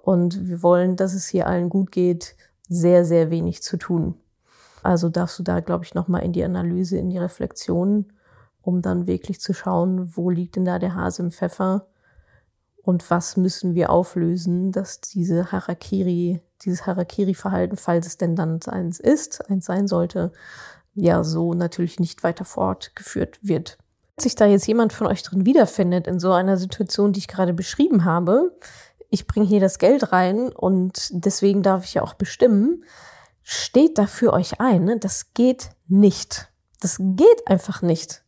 und 0.00 0.48
wir 0.48 0.62
wollen, 0.62 0.94
dass 0.94 1.14
es 1.14 1.26
hier 1.26 1.48
allen 1.48 1.68
gut 1.68 1.90
geht, 1.90 2.36
sehr, 2.68 3.04
sehr 3.04 3.30
wenig 3.30 3.62
zu 3.62 3.76
tun. 3.76 4.20
Also 4.86 5.08
darfst 5.08 5.36
du 5.40 5.42
da, 5.42 5.58
glaube 5.58 5.84
ich, 5.84 5.94
nochmal 5.94 6.22
in 6.22 6.32
die 6.32 6.44
Analyse, 6.44 6.96
in 6.96 7.10
die 7.10 7.18
Reflexion, 7.18 8.12
um 8.62 8.82
dann 8.82 9.08
wirklich 9.08 9.40
zu 9.40 9.52
schauen, 9.52 10.16
wo 10.16 10.30
liegt 10.30 10.54
denn 10.54 10.64
da 10.64 10.78
der 10.78 10.94
Hase 10.94 11.22
im 11.22 11.32
Pfeffer 11.32 11.88
und 12.82 13.10
was 13.10 13.36
müssen 13.36 13.74
wir 13.74 13.90
auflösen, 13.90 14.70
dass 14.70 15.00
diese 15.00 15.50
Harakiri, 15.50 16.40
dieses 16.62 16.86
Harakiri-Verhalten, 16.86 17.76
falls 17.76 18.06
es 18.06 18.16
denn 18.16 18.36
dann 18.36 18.60
eins 18.68 19.00
ist, 19.00 19.50
eins 19.50 19.66
sein 19.66 19.88
sollte, 19.88 20.30
ja 20.94 21.24
so 21.24 21.52
natürlich 21.52 21.98
nicht 21.98 22.22
weiter 22.22 22.44
fortgeführt 22.44 23.40
wird. 23.42 23.78
Wenn 24.16 24.22
sich 24.22 24.36
da 24.36 24.46
jetzt 24.46 24.68
jemand 24.68 24.92
von 24.92 25.08
euch 25.08 25.24
drin 25.24 25.44
wiederfindet 25.44 26.06
in 26.06 26.20
so 26.20 26.30
einer 26.30 26.56
Situation, 26.56 27.12
die 27.12 27.18
ich 27.18 27.28
gerade 27.28 27.54
beschrieben 27.54 28.04
habe, 28.04 28.56
ich 29.10 29.26
bringe 29.26 29.46
hier 29.46 29.60
das 29.60 29.78
Geld 29.78 30.12
rein 30.12 30.48
und 30.52 31.08
deswegen 31.10 31.64
darf 31.64 31.84
ich 31.84 31.94
ja 31.94 32.02
auch 32.02 32.14
bestimmen, 32.14 32.84
steht 33.48 33.96
da 33.96 34.08
für 34.08 34.32
euch 34.32 34.60
ein. 34.60 34.84
Ne? 34.84 34.98
Das 34.98 35.32
geht 35.32 35.70
nicht. 35.86 36.48
Das 36.80 36.96
geht 36.98 37.46
einfach 37.46 37.80
nicht. 37.80 38.24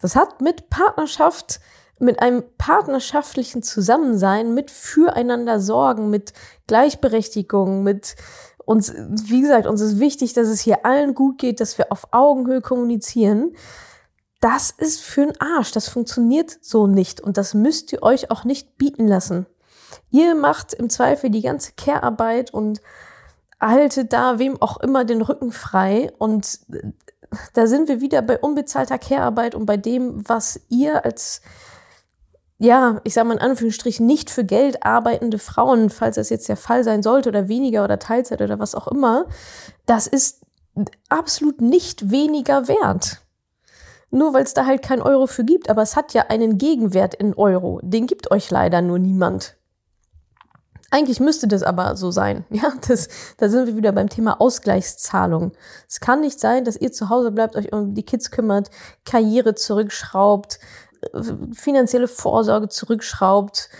Das 0.00 0.16
hat 0.16 0.40
mit 0.40 0.68
Partnerschaft, 0.68 1.60
mit 2.00 2.20
einem 2.20 2.42
partnerschaftlichen 2.58 3.62
Zusammensein, 3.62 4.52
mit 4.52 4.72
füreinander 4.72 5.60
sorgen, 5.60 6.10
mit 6.10 6.32
Gleichberechtigung, 6.66 7.84
mit 7.84 8.16
uns, 8.64 8.92
wie 8.96 9.42
gesagt, 9.42 9.68
uns 9.68 9.80
ist 9.80 10.00
wichtig, 10.00 10.32
dass 10.32 10.48
es 10.48 10.60
hier 10.60 10.84
allen 10.84 11.14
gut 11.14 11.38
geht, 11.38 11.60
dass 11.60 11.78
wir 11.78 11.92
auf 11.92 12.08
Augenhöhe 12.10 12.62
kommunizieren. 12.62 13.54
Das 14.40 14.72
ist 14.72 15.02
für 15.02 15.22
einen 15.22 15.40
Arsch. 15.40 15.70
Das 15.70 15.88
funktioniert 15.88 16.58
so 16.62 16.88
nicht. 16.88 17.20
Und 17.20 17.36
das 17.36 17.54
müsst 17.54 17.92
ihr 17.92 18.02
euch 18.02 18.32
auch 18.32 18.42
nicht 18.42 18.76
bieten 18.76 19.06
lassen. 19.06 19.46
Ihr 20.10 20.34
macht 20.34 20.74
im 20.74 20.90
Zweifel 20.90 21.30
die 21.30 21.42
ganze 21.42 21.72
Care-Arbeit 21.76 22.52
und 22.52 22.80
halte 23.70 24.04
da 24.04 24.38
wem 24.38 24.60
auch 24.60 24.78
immer 24.78 25.04
den 25.04 25.22
Rücken 25.22 25.52
frei 25.52 26.12
und 26.18 26.60
da 27.54 27.66
sind 27.66 27.88
wir 27.88 28.00
wieder 28.00 28.20
bei 28.22 28.38
unbezahlter 28.38 28.98
Care-Arbeit 28.98 29.54
und 29.54 29.66
bei 29.66 29.76
dem, 29.76 30.28
was 30.28 30.60
ihr 30.68 31.04
als 31.04 31.40
ja, 32.62 33.00
ich 33.02 33.14
sage 33.14 33.26
mal 33.26 33.34
in 33.34 33.40
Anführungsstrichen, 33.40 34.06
nicht 34.06 34.30
für 34.30 34.44
Geld 34.44 34.84
arbeitende 34.84 35.38
Frauen, 35.38 35.90
falls 35.90 36.14
das 36.14 36.30
jetzt 36.30 36.48
der 36.48 36.56
Fall 36.56 36.84
sein 36.84 37.02
sollte 37.02 37.28
oder 37.28 37.48
weniger 37.48 37.82
oder 37.82 37.98
Teilzeit 37.98 38.40
oder 38.40 38.60
was 38.60 38.76
auch 38.76 38.86
immer, 38.86 39.26
das 39.84 40.06
ist 40.06 40.42
absolut 41.08 41.60
nicht 41.60 42.12
weniger 42.12 42.68
wert. 42.68 43.20
Nur 44.12 44.32
weil 44.32 44.44
es 44.44 44.54
da 44.54 44.64
halt 44.64 44.82
kein 44.82 45.02
Euro 45.02 45.26
für 45.26 45.42
gibt, 45.42 45.70
aber 45.70 45.82
es 45.82 45.96
hat 45.96 46.14
ja 46.14 46.26
einen 46.28 46.56
Gegenwert 46.56 47.14
in 47.14 47.34
Euro. 47.34 47.80
Den 47.82 48.06
gibt 48.06 48.30
euch 48.30 48.48
leider 48.50 48.80
nur 48.80 49.00
niemand. 49.00 49.56
Eigentlich 50.92 51.20
müsste 51.20 51.48
das 51.48 51.62
aber 51.62 51.96
so 51.96 52.10
sein. 52.10 52.44
Ja, 52.50 52.70
das, 52.86 53.08
da 53.38 53.48
sind 53.48 53.66
wir 53.66 53.76
wieder 53.76 53.92
beim 53.92 54.10
Thema 54.10 54.40
Ausgleichszahlung. 54.40 55.52
Es 55.88 56.00
kann 56.00 56.20
nicht 56.20 56.38
sein, 56.38 56.64
dass 56.64 56.76
ihr 56.76 56.92
zu 56.92 57.08
Hause 57.08 57.32
bleibt, 57.32 57.56
euch 57.56 57.72
um 57.72 57.94
die 57.94 58.04
Kids 58.04 58.30
kümmert, 58.30 58.70
Karriere 59.06 59.54
zurückschraubt, 59.54 60.60
finanzielle 61.54 62.08
Vorsorge 62.08 62.68
zurückschraubt 62.68 63.70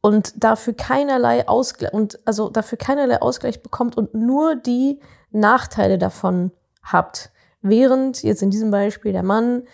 und 0.00 0.42
dafür 0.42 0.72
keinerlei 0.72 1.46
Ausgleich 1.46 1.92
und 1.92 2.18
also 2.26 2.48
dafür 2.48 2.78
keinerlei 2.78 3.20
Ausgleich 3.20 3.62
bekommt 3.62 3.98
und 3.98 4.14
nur 4.14 4.56
die 4.56 5.00
Nachteile 5.30 5.98
davon 5.98 6.50
habt. 6.82 7.30
Während 7.60 8.22
jetzt 8.22 8.42
in 8.42 8.50
diesem 8.50 8.70
Beispiel 8.70 9.12
der 9.12 9.22
Mann 9.22 9.64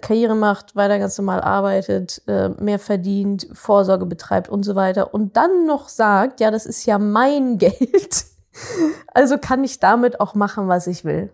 Karriere 0.00 0.34
macht, 0.34 0.76
weiter 0.76 0.98
ganz 0.98 1.16
normal 1.18 1.40
arbeitet, 1.40 2.22
äh, 2.26 2.50
mehr 2.50 2.78
verdient, 2.78 3.48
Vorsorge 3.52 4.06
betreibt 4.06 4.48
und 4.48 4.62
so 4.62 4.74
weiter 4.74 5.14
und 5.14 5.36
dann 5.36 5.66
noch 5.66 5.88
sagt, 5.88 6.40
ja, 6.40 6.50
das 6.50 6.66
ist 6.66 6.84
ja 6.86 6.98
mein 6.98 7.58
Geld. 7.58 8.26
Also 9.12 9.38
kann 9.38 9.64
ich 9.64 9.80
damit 9.80 10.20
auch 10.20 10.34
machen, 10.34 10.68
was 10.68 10.86
ich 10.86 11.04
will 11.04 11.30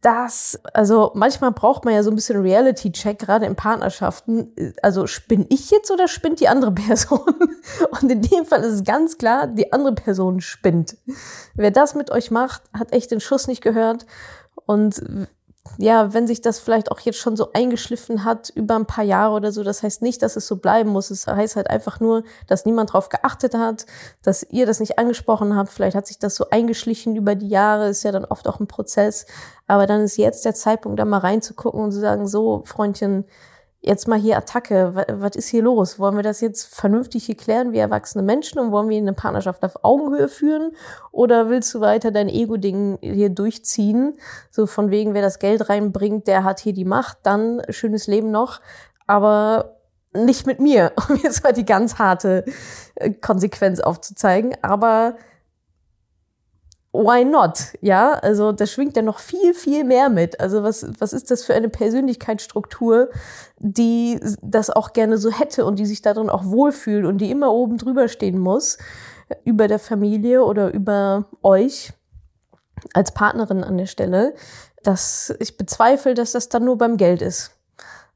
das, 0.00 0.58
also 0.72 1.12
manchmal 1.14 1.52
braucht 1.52 1.84
man 1.84 1.94
ja 1.94 2.02
so 2.02 2.10
ein 2.10 2.14
bisschen 2.14 2.40
Reality-Check, 2.40 3.18
gerade 3.18 3.46
in 3.46 3.56
Partnerschaften. 3.56 4.52
Also 4.82 5.06
spinne 5.06 5.46
ich 5.48 5.70
jetzt 5.70 5.90
oder 5.90 6.08
spinnt 6.08 6.40
die 6.40 6.48
andere 6.48 6.72
Person? 6.74 7.20
Und 7.90 8.10
in 8.10 8.22
dem 8.22 8.44
Fall 8.44 8.62
ist 8.62 8.74
es 8.74 8.84
ganz 8.84 9.18
klar, 9.18 9.46
die 9.46 9.72
andere 9.72 9.94
Person 9.94 10.40
spinnt. 10.40 10.96
Wer 11.54 11.70
das 11.70 11.94
mit 11.94 12.10
euch 12.10 12.30
macht, 12.30 12.62
hat 12.72 12.92
echt 12.92 13.10
den 13.10 13.20
Schuss 13.20 13.46
nicht 13.46 13.62
gehört. 13.62 14.06
Und 14.66 15.02
ja, 15.76 16.14
wenn 16.14 16.26
sich 16.26 16.40
das 16.40 16.58
vielleicht 16.58 16.90
auch 16.90 17.00
jetzt 17.00 17.18
schon 17.18 17.36
so 17.36 17.52
eingeschliffen 17.52 18.24
hat 18.24 18.50
über 18.50 18.76
ein 18.76 18.86
paar 18.86 19.04
Jahre 19.04 19.34
oder 19.34 19.52
so, 19.52 19.62
das 19.62 19.82
heißt 19.82 20.02
nicht, 20.02 20.22
dass 20.22 20.36
es 20.36 20.46
so 20.46 20.56
bleiben 20.56 20.90
muss. 20.90 21.10
Es 21.10 21.26
heißt 21.26 21.56
halt 21.56 21.68
einfach 21.68 22.00
nur, 22.00 22.24
dass 22.46 22.64
niemand 22.64 22.92
drauf 22.92 23.08
geachtet 23.08 23.54
hat, 23.54 23.86
dass 24.22 24.44
ihr 24.50 24.66
das 24.66 24.80
nicht 24.80 24.98
angesprochen 24.98 25.54
habt. 25.56 25.70
Vielleicht 25.70 25.96
hat 25.96 26.06
sich 26.06 26.18
das 26.18 26.34
so 26.34 26.50
eingeschlichen 26.50 27.16
über 27.16 27.34
die 27.34 27.48
Jahre, 27.48 27.88
ist 27.88 28.02
ja 28.02 28.12
dann 28.12 28.24
oft 28.24 28.48
auch 28.48 28.60
ein 28.60 28.66
Prozess. 28.66 29.26
Aber 29.66 29.86
dann 29.86 30.00
ist 30.00 30.16
jetzt 30.16 30.44
der 30.44 30.54
Zeitpunkt, 30.54 30.98
da 30.98 31.04
mal 31.04 31.18
reinzugucken 31.18 31.80
und 31.80 31.92
zu 31.92 32.00
sagen, 32.00 32.26
so, 32.26 32.62
Freundchen, 32.64 33.24
jetzt 33.80 34.08
mal 34.08 34.18
hier 34.18 34.36
Attacke, 34.36 35.04
was 35.08 35.36
ist 35.36 35.48
hier 35.48 35.62
los? 35.62 35.98
Wollen 35.98 36.16
wir 36.16 36.22
das 36.22 36.40
jetzt 36.40 36.74
vernünftig 36.74 37.26
hier 37.26 37.36
klären 37.36 37.72
wie 37.72 37.78
erwachsene 37.78 38.24
Menschen 38.24 38.58
und 38.58 38.72
wollen 38.72 38.88
wir 38.88 38.98
eine 38.98 39.12
Partnerschaft 39.12 39.64
auf 39.64 39.84
Augenhöhe 39.84 40.28
führen? 40.28 40.72
Oder 41.12 41.48
willst 41.48 41.74
du 41.74 41.80
weiter 41.80 42.10
dein 42.10 42.28
Ego-Ding 42.28 42.98
hier 43.00 43.30
durchziehen? 43.30 44.18
So 44.50 44.66
von 44.66 44.90
wegen, 44.90 45.14
wer 45.14 45.22
das 45.22 45.38
Geld 45.38 45.68
reinbringt, 45.68 46.26
der 46.26 46.44
hat 46.44 46.60
hier 46.60 46.72
die 46.72 46.84
Macht, 46.84 47.18
dann 47.22 47.62
schönes 47.70 48.06
Leben 48.06 48.30
noch, 48.30 48.60
aber 49.06 49.76
nicht 50.12 50.46
mit 50.46 50.60
mir, 50.60 50.92
um 51.08 51.16
jetzt 51.16 51.44
mal 51.44 51.52
die 51.52 51.66
ganz 51.66 51.98
harte 51.98 52.44
äh, 52.96 53.10
Konsequenz 53.10 53.80
aufzuzeigen. 53.80 54.56
Aber 54.62 55.16
why 56.92 57.24
not? 57.24 57.74
Ja, 57.80 58.12
also 58.12 58.52
da 58.52 58.66
schwingt 58.66 58.96
ja 58.96 59.02
noch 59.02 59.18
viel, 59.18 59.54
viel 59.54 59.84
mehr 59.84 60.08
mit. 60.08 60.40
Also 60.40 60.62
was, 60.62 60.86
was 60.98 61.12
ist 61.12 61.30
das 61.30 61.44
für 61.44 61.54
eine 61.54 61.68
Persönlichkeitsstruktur, 61.68 63.10
die 63.58 64.20
das 64.42 64.70
auch 64.70 64.92
gerne 64.92 65.18
so 65.18 65.30
hätte 65.30 65.64
und 65.64 65.78
die 65.78 65.86
sich 65.86 66.02
darin 66.02 66.30
auch 66.30 66.44
wohlfühlt 66.44 67.04
und 67.04 67.18
die 67.18 67.30
immer 67.30 67.52
oben 67.52 67.78
drüber 67.78 68.08
stehen 68.08 68.38
muss, 68.38 68.78
über 69.44 69.68
der 69.68 69.78
Familie 69.78 70.42
oder 70.44 70.72
über 70.72 71.26
euch 71.42 71.92
als 72.94 73.12
Partnerin 73.12 73.64
an 73.64 73.76
der 73.76 73.86
Stelle, 73.86 74.34
dass 74.82 75.34
ich 75.40 75.56
bezweifle, 75.56 76.14
dass 76.14 76.32
das 76.32 76.48
dann 76.48 76.64
nur 76.64 76.78
beim 76.78 76.96
Geld 76.96 77.20
ist. 77.20 77.52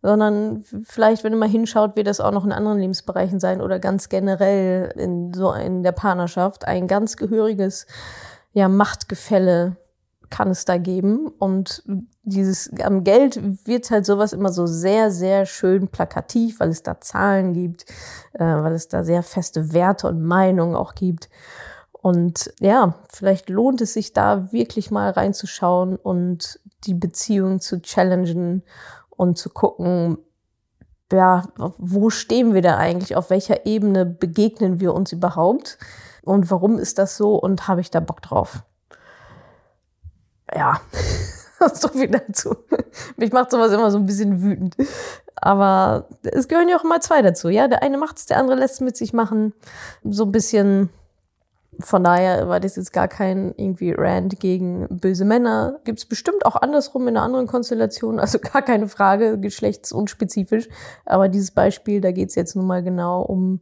Sondern 0.04 0.64
vielleicht, 0.84 1.22
wenn 1.22 1.32
ihr 1.32 1.38
mal 1.38 1.48
hinschaut, 1.48 1.94
wird 1.94 2.08
das 2.08 2.20
auch 2.20 2.32
noch 2.32 2.44
in 2.44 2.52
anderen 2.52 2.78
Lebensbereichen 2.78 3.38
sein 3.38 3.60
oder 3.60 3.78
ganz 3.78 4.08
generell 4.08 4.92
in 4.96 5.32
so 5.32 5.52
in 5.52 5.84
der 5.84 5.92
Partnerschaft 5.92 6.66
ein 6.66 6.88
ganz 6.88 7.16
gehöriges 7.16 7.86
ja, 8.52 8.68
Machtgefälle 8.68 9.76
kann 10.30 10.50
es 10.50 10.64
da 10.64 10.78
geben. 10.78 11.28
Und 11.28 11.84
dieses 12.22 12.70
am 12.82 13.04
Geld 13.04 13.40
wird 13.66 13.90
halt 13.90 14.06
sowas 14.06 14.32
immer 14.32 14.52
so 14.52 14.66
sehr, 14.66 15.10
sehr 15.10 15.46
schön 15.46 15.88
plakativ, 15.88 16.58
weil 16.58 16.70
es 16.70 16.82
da 16.82 17.00
Zahlen 17.00 17.52
gibt, 17.52 17.84
äh, 18.32 18.44
weil 18.44 18.72
es 18.72 18.88
da 18.88 19.04
sehr 19.04 19.22
feste 19.22 19.72
Werte 19.72 20.08
und 20.08 20.22
Meinungen 20.22 20.74
auch 20.74 20.94
gibt. 20.94 21.28
Und 21.92 22.52
ja, 22.58 22.96
vielleicht 23.10 23.48
lohnt 23.48 23.80
es 23.80 23.92
sich 23.92 24.12
da 24.12 24.52
wirklich 24.52 24.90
mal 24.90 25.10
reinzuschauen 25.10 25.96
und 25.96 26.58
die 26.84 26.94
Beziehung 26.94 27.60
zu 27.60 27.80
challengen 27.80 28.64
und 29.10 29.38
zu 29.38 29.50
gucken, 29.50 30.18
ja, 31.12 31.44
wo 31.56 32.10
stehen 32.10 32.54
wir 32.54 32.62
da 32.62 32.78
eigentlich? 32.78 33.14
Auf 33.14 33.30
welcher 33.30 33.66
Ebene 33.66 34.06
begegnen 34.06 34.80
wir 34.80 34.94
uns 34.94 35.12
überhaupt? 35.12 35.78
Und 36.22 36.50
warum 36.50 36.78
ist 36.78 36.98
das 36.98 37.16
so 37.16 37.36
und 37.36 37.68
habe 37.68 37.80
ich 37.80 37.90
da 37.90 38.00
Bock 38.00 38.22
drauf? 38.22 38.62
Ja, 40.54 40.80
so 41.74 41.88
viel 41.88 42.08
dazu. 42.08 42.56
Mich 43.16 43.32
macht 43.32 43.50
sowas 43.50 43.72
immer 43.72 43.90
so 43.90 43.98
ein 43.98 44.06
bisschen 44.06 44.42
wütend. 44.42 44.76
Aber 45.36 46.08
es 46.22 46.48
gehören 46.48 46.68
ja 46.68 46.78
auch 46.78 46.84
immer 46.84 47.00
zwei 47.00 47.22
dazu. 47.22 47.48
Ja, 47.48 47.68
der 47.68 47.82
eine 47.82 47.98
macht 47.98 48.18
es, 48.18 48.26
der 48.26 48.38
andere 48.38 48.56
lässt 48.56 48.74
es 48.74 48.80
mit 48.80 48.96
sich 48.96 49.12
machen. 49.12 49.52
So 50.04 50.24
ein 50.24 50.32
bisschen. 50.32 50.90
Von 51.80 52.04
daher 52.04 52.48
war 52.48 52.60
das 52.60 52.76
jetzt 52.76 52.92
gar 52.92 53.08
kein 53.08 53.54
irgendwie 53.56 53.92
Rand 53.92 54.38
gegen 54.38 54.86
böse 54.88 55.24
Männer. 55.24 55.80
Gibt 55.84 55.98
es 56.00 56.06
bestimmt 56.06 56.44
auch 56.44 56.56
andersrum 56.56 57.08
in 57.08 57.16
einer 57.16 57.24
anderen 57.24 57.46
Konstellation. 57.46 58.20
Also 58.20 58.38
gar 58.52 58.62
keine 58.62 58.88
Frage, 58.88 59.38
geschlechtsunspezifisch. 59.38 60.68
Aber 61.06 61.28
dieses 61.28 61.50
Beispiel, 61.50 62.00
da 62.00 62.12
geht 62.12 62.28
es 62.28 62.34
jetzt 62.34 62.56
nun 62.56 62.66
mal 62.66 62.82
genau 62.82 63.22
um 63.22 63.60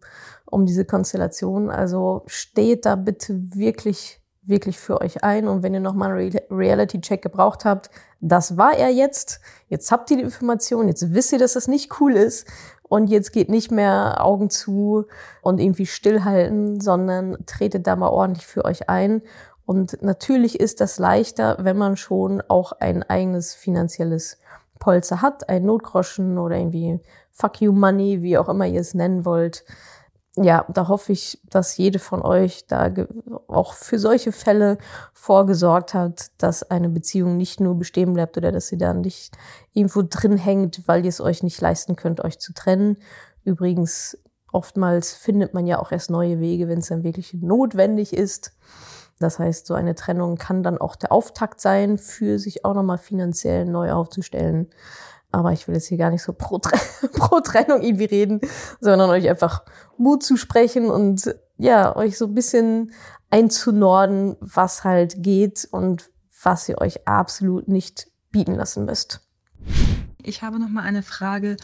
um 0.50 0.66
diese 0.66 0.84
Konstellation. 0.84 1.70
Also 1.70 2.22
steht 2.26 2.84
da 2.84 2.96
bitte 2.96 3.54
wirklich, 3.54 4.19
wirklich 4.50 4.78
für 4.78 5.00
euch 5.00 5.24
ein. 5.24 5.48
Und 5.48 5.62
wenn 5.62 5.72
ihr 5.72 5.80
nochmal 5.80 6.12
einen 6.12 6.38
Reality-Check 6.50 7.22
gebraucht 7.22 7.64
habt, 7.64 7.90
das 8.20 8.56
war 8.56 8.76
er 8.76 8.90
jetzt. 8.90 9.40
Jetzt 9.68 9.90
habt 9.90 10.10
ihr 10.10 10.18
die 10.18 10.22
Information, 10.22 10.88
jetzt 10.88 11.14
wisst 11.14 11.32
ihr, 11.32 11.38
dass 11.38 11.54
das 11.54 11.68
nicht 11.68 12.00
cool 12.00 12.14
ist. 12.14 12.46
Und 12.82 13.08
jetzt 13.08 13.32
geht 13.32 13.48
nicht 13.48 13.70
mehr 13.70 14.24
Augen 14.24 14.50
zu 14.50 15.06
und 15.42 15.60
irgendwie 15.60 15.86
stillhalten, 15.86 16.80
sondern 16.80 17.38
tretet 17.46 17.86
da 17.86 17.94
mal 17.94 18.08
ordentlich 18.08 18.46
für 18.46 18.64
euch 18.64 18.88
ein. 18.90 19.22
Und 19.64 20.02
natürlich 20.02 20.58
ist 20.58 20.80
das 20.80 20.98
leichter, 20.98 21.58
wenn 21.60 21.78
man 21.78 21.96
schon 21.96 22.42
auch 22.48 22.72
ein 22.72 23.04
eigenes 23.04 23.54
finanzielles 23.54 24.38
Polster 24.80 25.22
hat, 25.22 25.48
ein 25.48 25.64
Notgroschen 25.64 26.36
oder 26.38 26.56
irgendwie 26.56 26.98
Fuck 27.30 27.60
you 27.60 27.72
Money, 27.72 28.22
wie 28.22 28.36
auch 28.36 28.48
immer 28.48 28.66
ihr 28.66 28.80
es 28.80 28.94
nennen 28.94 29.24
wollt 29.24 29.64
ja, 30.36 30.64
da 30.68 30.86
hoffe 30.86 31.12
ich, 31.12 31.40
dass 31.50 31.76
jede 31.76 31.98
von 31.98 32.22
euch 32.22 32.66
da 32.68 32.88
auch 33.48 33.74
für 33.74 33.98
solche 33.98 34.30
Fälle 34.30 34.78
vorgesorgt 35.12 35.92
hat, 35.92 36.30
dass 36.38 36.62
eine 36.62 36.88
Beziehung 36.88 37.36
nicht 37.36 37.58
nur 37.60 37.76
bestehen 37.76 38.14
bleibt 38.14 38.36
oder 38.36 38.52
dass 38.52 38.68
sie 38.68 38.78
da 38.78 38.94
nicht 38.94 39.36
irgendwo 39.72 40.02
drin 40.02 40.36
hängt, 40.36 40.86
weil 40.86 41.04
ihr 41.04 41.08
es 41.08 41.20
euch 41.20 41.42
nicht 41.42 41.60
leisten 41.60 41.96
könnt, 41.96 42.22
euch 42.22 42.38
zu 42.38 42.54
trennen. 42.54 42.96
Übrigens, 43.42 44.18
oftmals 44.52 45.14
findet 45.14 45.52
man 45.52 45.66
ja 45.66 45.80
auch 45.80 45.90
erst 45.90 46.10
neue 46.10 46.38
Wege, 46.38 46.68
wenn 46.68 46.78
es 46.78 46.88
dann 46.88 47.02
wirklich 47.02 47.34
notwendig 47.34 48.12
ist. 48.12 48.52
Das 49.18 49.38
heißt, 49.38 49.66
so 49.66 49.74
eine 49.74 49.96
Trennung 49.96 50.36
kann 50.36 50.62
dann 50.62 50.78
auch 50.78 50.96
der 50.96 51.12
Auftakt 51.12 51.60
sein, 51.60 51.98
für 51.98 52.38
sich 52.38 52.64
auch 52.64 52.74
nochmal 52.74 52.98
finanziell 52.98 53.66
neu 53.66 53.92
aufzustellen. 53.92 54.68
Aber 55.32 55.52
ich 55.52 55.68
will 55.68 55.74
jetzt 55.74 55.88
hier 55.88 55.98
gar 55.98 56.10
nicht 56.10 56.22
so 56.22 56.32
pro, 56.32 56.58
pro 57.12 57.40
Trennung 57.40 57.82
irgendwie 57.82 58.04
reden, 58.04 58.40
sondern 58.80 59.10
euch 59.10 59.28
einfach 59.28 59.62
Mut 59.96 60.22
zu 60.22 60.36
sprechen 60.36 60.90
und 60.90 61.34
ja, 61.56 61.94
euch 61.94 62.16
so 62.18 62.26
ein 62.26 62.34
bisschen 62.34 62.92
einzunorden, 63.30 64.36
was 64.40 64.84
halt 64.84 65.22
geht 65.22 65.68
und 65.70 66.10
was 66.42 66.68
ihr 66.68 66.78
euch 66.80 67.06
absolut 67.06 67.68
nicht 67.68 68.08
bieten 68.30 68.54
lassen 68.54 68.84
müsst. 68.84 69.20
Ich 70.22 70.42
habe 70.42 70.58
noch 70.58 70.68
mal 70.68 70.82
eine 70.82 71.02
Frage, 71.02 71.56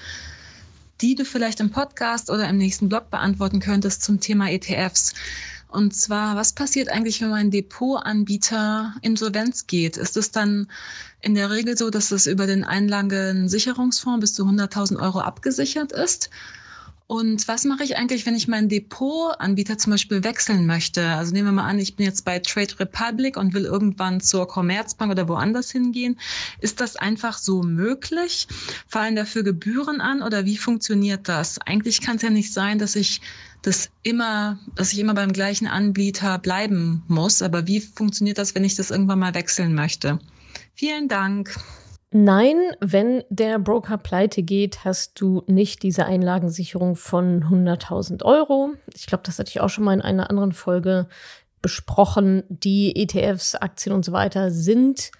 die 1.00 1.14
du 1.14 1.24
vielleicht 1.24 1.60
im 1.60 1.70
Podcast 1.70 2.30
oder 2.30 2.48
im 2.48 2.56
nächsten 2.56 2.88
Blog 2.88 3.10
beantworten 3.10 3.60
könntest 3.60 4.02
zum 4.02 4.20
Thema 4.20 4.50
ETFs. 4.50 5.14
Und 5.68 5.94
zwar, 5.94 6.36
was 6.36 6.52
passiert 6.52 6.88
eigentlich, 6.88 7.20
wenn 7.20 7.30
mein 7.30 7.50
Depotanbieter 7.50 8.94
insolvenz 9.02 9.66
geht? 9.66 9.96
Ist 9.96 10.16
es 10.16 10.30
dann 10.30 10.68
in 11.20 11.34
der 11.34 11.50
Regel 11.50 11.76
so, 11.76 11.90
dass 11.90 12.12
es 12.12 12.26
über 12.26 12.46
den 12.46 12.64
Einlagensicherungsfonds 12.64 14.20
bis 14.20 14.34
zu 14.34 14.44
100.000 14.44 15.00
Euro 15.00 15.20
abgesichert 15.20 15.92
ist? 15.92 16.30
Und 17.08 17.46
was 17.46 17.64
mache 17.64 17.84
ich 17.84 17.96
eigentlich, 17.96 18.26
wenn 18.26 18.34
ich 18.34 18.48
meinen 18.48 18.68
Depotanbieter 18.68 19.78
zum 19.78 19.92
Beispiel 19.92 20.24
wechseln 20.24 20.66
möchte? 20.66 21.06
Also 21.06 21.32
nehmen 21.32 21.48
wir 21.48 21.52
mal 21.52 21.68
an, 21.68 21.78
ich 21.78 21.94
bin 21.94 22.04
jetzt 22.04 22.24
bei 22.24 22.40
Trade 22.40 22.80
Republic 22.80 23.36
und 23.36 23.54
will 23.54 23.64
irgendwann 23.64 24.20
zur 24.20 24.48
Commerzbank 24.48 25.12
oder 25.12 25.28
woanders 25.28 25.70
hingehen. 25.70 26.18
Ist 26.60 26.80
das 26.80 26.96
einfach 26.96 27.38
so 27.38 27.62
möglich? 27.62 28.48
Fallen 28.88 29.14
dafür 29.14 29.44
Gebühren 29.44 30.00
an 30.00 30.20
oder 30.20 30.46
wie 30.46 30.56
funktioniert 30.56 31.28
das? 31.28 31.60
Eigentlich 31.60 32.00
kann 32.00 32.16
es 32.16 32.22
ja 32.22 32.30
nicht 32.30 32.52
sein, 32.52 32.80
dass 32.80 32.96
ich 32.96 33.20
das 33.62 33.90
immer, 34.02 34.58
dass 34.74 34.92
ich 34.92 34.98
immer 34.98 35.14
beim 35.14 35.32
gleichen 35.32 35.66
Anbieter 35.66 36.38
bleiben 36.38 37.04
muss. 37.08 37.42
Aber 37.42 37.66
wie 37.66 37.80
funktioniert 37.80 38.38
das, 38.38 38.54
wenn 38.54 38.64
ich 38.64 38.76
das 38.76 38.90
irgendwann 38.90 39.18
mal 39.18 39.34
wechseln 39.34 39.74
möchte? 39.74 40.18
Vielen 40.74 41.08
Dank. 41.08 41.54
Nein, 42.12 42.56
wenn 42.80 43.24
der 43.30 43.58
Broker 43.58 43.98
pleite 43.98 44.42
geht, 44.42 44.84
hast 44.84 45.20
du 45.20 45.42
nicht 45.48 45.82
diese 45.82 46.06
Einlagensicherung 46.06 46.96
von 46.96 47.44
100.000 47.44 48.22
Euro. 48.24 48.74
Ich 48.94 49.06
glaube, 49.06 49.24
das 49.24 49.38
hatte 49.38 49.50
ich 49.50 49.60
auch 49.60 49.68
schon 49.68 49.84
mal 49.84 49.94
in 49.94 50.00
einer 50.00 50.30
anderen 50.30 50.52
Folge 50.52 51.08
besprochen. 51.60 52.44
Die 52.48 52.94
ETFs, 52.96 53.56
Aktien 53.56 53.94
und 53.94 54.04
so 54.04 54.12
weiter 54.12 54.50
sind 54.50 55.10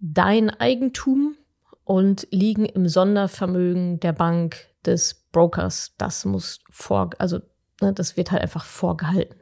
dein 0.00 0.50
Eigentum 0.50 1.36
und 1.84 2.28
liegen 2.30 2.66
im 2.66 2.88
Sondervermögen 2.88 3.98
der 3.98 4.12
Bank 4.12 4.68
des 4.84 5.26
Brokers. 5.32 5.94
Das 5.96 6.24
muss 6.24 6.60
vor, 6.70 7.10
also 7.18 7.40
das 7.80 8.16
wird 8.16 8.30
halt 8.30 8.42
einfach 8.42 8.64
vorgehalten. 8.64 9.40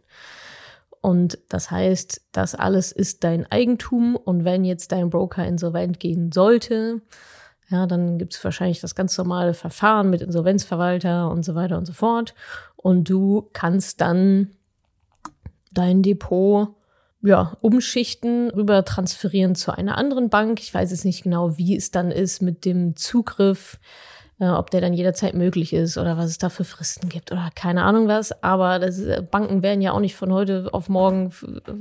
Und 1.00 1.38
das 1.48 1.70
heißt, 1.70 2.20
das 2.32 2.54
alles 2.54 2.90
ist 2.90 3.22
dein 3.22 3.50
Eigentum. 3.50 4.16
Und 4.16 4.44
wenn 4.44 4.64
jetzt 4.64 4.92
dein 4.92 5.10
Broker 5.10 5.46
insolvent 5.46 6.00
gehen 6.00 6.32
sollte, 6.32 7.00
ja, 7.68 7.86
dann 7.86 8.18
gibt 8.18 8.34
es 8.34 8.44
wahrscheinlich 8.44 8.80
das 8.80 8.94
ganz 8.94 9.16
normale 9.18 9.54
Verfahren 9.54 10.10
mit 10.10 10.20
Insolvenzverwalter 10.20 11.30
und 11.30 11.44
so 11.44 11.54
weiter 11.54 11.78
und 11.78 11.86
so 11.86 11.92
fort. 11.92 12.34
Und 12.76 13.08
du 13.08 13.48
kannst 13.52 14.00
dann 14.00 14.50
dein 15.72 16.02
Depot 16.02 16.68
ja, 17.22 17.56
umschichten, 17.60 18.50
rüber 18.50 18.84
transferieren 18.84 19.54
zu 19.54 19.72
einer 19.72 19.98
anderen 19.98 20.30
Bank. 20.30 20.60
Ich 20.60 20.72
weiß 20.72 20.90
jetzt 20.90 21.04
nicht 21.04 21.24
genau, 21.24 21.58
wie 21.58 21.76
es 21.76 21.90
dann 21.90 22.10
ist 22.10 22.40
mit 22.40 22.64
dem 22.64 22.96
Zugriff 22.96 23.78
äh, 24.38 24.48
ob 24.48 24.70
der 24.70 24.80
dann 24.80 24.92
jederzeit 24.92 25.34
möglich 25.34 25.72
ist 25.72 25.96
oder 25.96 26.16
was 26.18 26.26
es 26.26 26.38
da 26.38 26.50
für 26.50 26.64
Fristen 26.64 27.08
gibt 27.08 27.32
oder 27.32 27.48
keine 27.54 27.84
Ahnung 27.84 28.06
was. 28.06 28.42
Aber 28.42 28.78
das, 28.78 29.00
äh, 29.00 29.22
Banken 29.22 29.62
werden 29.62 29.80
ja 29.80 29.92
auch 29.92 30.00
nicht 30.00 30.14
von 30.14 30.32
heute 30.32 30.68
auf 30.72 30.88
morgen 30.88 31.32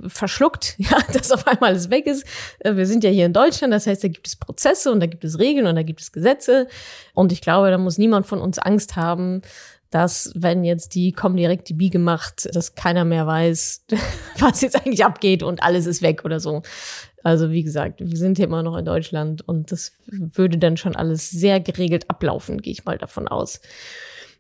verschluckt, 0.08 0.76
ja, 0.78 0.98
dass 1.12 1.32
auf 1.32 1.48
einmal 1.48 1.72
alles 1.72 1.90
weg 1.90 2.08
ist. 2.08 2.26
Äh, 2.60 2.76
wir 2.76 2.86
sind 2.86 3.04
ja 3.04 3.10
hier 3.10 3.26
in 3.26 3.34
Deutschland, 3.34 3.74
das 3.74 3.88
heißt, 3.88 4.04
da 4.04 4.08
gibt 4.08 4.28
es 4.28 4.36
Prozesse 4.36 4.92
und 4.92 5.00
da 5.00 5.06
gibt 5.08 5.24
es 5.24 5.40
Regeln 5.40 5.68
und 5.68 5.76
da 5.76 5.84
gibt 5.84 6.02
es 6.02 6.12
Gesetze. 6.12 6.68
Und 7.14 7.32
ich 7.32 7.42
glaube, 7.42 7.72
da 7.72 7.78
muss 7.78 7.98
niemand 7.98 8.26
von 8.26 8.40
uns 8.40 8.58
Angst 8.58 8.96
haben, 8.96 9.42
dass 9.90 10.32
wenn 10.36 10.64
jetzt 10.64 10.96
die 10.96 11.12
Comdirect 11.12 11.70
DB 11.70 11.90
gemacht, 11.90 12.50
dass 12.54 12.76
keiner 12.76 13.06
mehr 13.06 13.28
weiß, 13.28 13.86
was 14.40 14.62
jetzt 14.62 14.76
eigentlich 14.76 15.06
abgeht 15.06 15.44
und 15.44 15.62
alles 15.64 15.86
ist 15.86 16.02
weg 16.02 16.24
oder 16.26 16.40
so. 16.40 16.64
Also 17.26 17.50
wie 17.50 17.64
gesagt, 17.64 18.02
wir 18.02 18.18
sind 18.18 18.38
hier 18.38 18.46
immer 18.46 18.62
noch 18.62 18.78
in 18.78 18.86
Deutschland 18.86 19.48
und 19.48 19.72
das 19.72 19.94
würde 20.06 20.60
dann 20.60 20.78
schon 20.78 20.96
alles 20.96 21.32
sehr 21.32 21.60
geregelt 21.60 22.08
ablaufen, 22.08 22.62
gehe 22.62 22.72
ich 22.72 22.86
mal 22.86 23.00
davon 23.00 23.28
aus. 23.28 23.62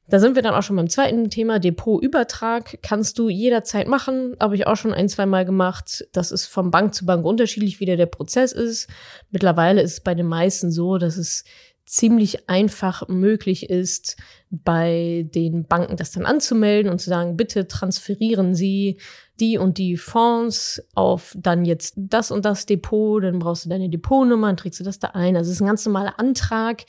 Da 0.07 0.19
sind 0.19 0.35
wir 0.35 0.43
dann 0.43 0.53
auch 0.53 0.61
schon 0.61 0.75
beim 0.75 0.87
zweiten 0.87 1.31
Thema, 1.31 1.57
Depotübertrag. 1.57 2.77
Kannst 2.83 3.17
du 3.17 3.27
jederzeit 3.27 3.87
machen, 3.87 4.35
habe 4.39 4.53
ich 4.53 4.67
auch 4.67 4.75
schon 4.75 4.93
ein, 4.93 5.09
zwei 5.09 5.25
Mal 5.25 5.45
gemacht. 5.45 6.07
Das 6.13 6.31
ist 6.31 6.45
von 6.45 6.69
Bank 6.69 6.93
zu 6.93 7.07
Bank 7.07 7.25
unterschiedlich, 7.25 7.79
wie 7.79 7.85
der, 7.85 7.97
der 7.97 8.05
Prozess 8.05 8.51
ist. 8.51 8.87
Mittlerweile 9.31 9.81
ist 9.81 9.93
es 9.93 10.01
bei 10.01 10.13
den 10.13 10.27
meisten 10.27 10.69
so, 10.69 10.99
dass 10.99 11.17
es 11.17 11.43
ziemlich 11.85 12.49
einfach 12.49 13.07
möglich 13.07 13.69
ist, 13.69 14.17
bei 14.51 15.27
den 15.33 15.65
Banken 15.65 15.97
das 15.97 16.11
dann 16.11 16.27
anzumelden 16.27 16.91
und 16.91 16.99
zu 16.99 17.09
sagen, 17.09 17.35
bitte 17.35 17.67
transferieren 17.67 18.53
Sie 18.53 18.99
die 19.39 19.57
und 19.57 19.77
die 19.77 19.97
Fonds 19.97 20.81
auf 20.93 21.35
dann 21.37 21.65
jetzt 21.65 21.93
das 21.97 22.31
und 22.31 22.45
das 22.45 22.65
Depot, 22.65 23.23
dann 23.23 23.39
brauchst 23.39 23.65
du 23.65 23.69
deine 23.69 23.89
Depotnummer, 23.89 24.47
dann 24.47 24.57
trägst 24.57 24.79
du 24.79 24.83
das 24.83 24.99
da 24.99 25.09
ein. 25.09 25.35
Also 25.35 25.49
es 25.49 25.57
ist 25.57 25.61
ein 25.61 25.67
ganz 25.67 25.85
normaler 25.85 26.19
Antrag 26.19 26.85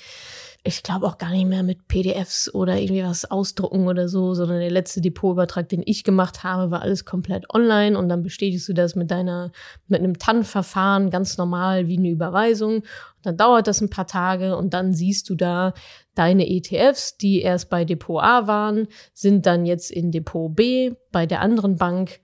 ich 0.66 0.82
glaube 0.82 1.06
auch 1.06 1.18
gar 1.18 1.30
nicht 1.30 1.46
mehr 1.46 1.62
mit 1.62 1.86
PDFs 1.86 2.52
oder 2.52 2.76
irgendwie 2.76 3.04
was 3.04 3.30
ausdrucken 3.30 3.86
oder 3.86 4.08
so, 4.08 4.34
sondern 4.34 4.58
der 4.58 4.70
letzte 4.70 5.00
Depotübertrag, 5.00 5.68
den 5.68 5.82
ich 5.84 6.02
gemacht 6.02 6.42
habe, 6.42 6.70
war 6.70 6.82
alles 6.82 7.04
komplett 7.04 7.52
online 7.54 7.96
und 7.96 8.08
dann 8.08 8.22
bestätigst 8.22 8.68
du 8.68 8.72
das 8.72 8.96
mit 8.96 9.10
deiner, 9.10 9.52
mit 9.86 10.00
einem 10.00 10.18
TAN-Verfahren 10.18 11.10
ganz 11.10 11.38
normal 11.38 11.86
wie 11.86 11.98
eine 11.98 12.10
Überweisung. 12.10 12.76
Und 12.78 12.84
dann 13.22 13.36
dauert 13.36 13.68
das 13.68 13.80
ein 13.80 13.90
paar 13.90 14.06
Tage 14.06 14.56
und 14.56 14.74
dann 14.74 14.92
siehst 14.92 15.30
du 15.30 15.36
da 15.36 15.72
deine 16.16 16.48
ETFs, 16.48 17.16
die 17.16 17.42
erst 17.42 17.70
bei 17.70 17.84
Depot 17.84 18.22
A 18.22 18.46
waren, 18.46 18.88
sind 19.14 19.46
dann 19.46 19.66
jetzt 19.66 19.90
in 19.90 20.10
Depot 20.10 20.54
B 20.54 20.92
bei 21.12 21.26
der 21.26 21.40
anderen 21.40 21.76
Bank. 21.76 22.20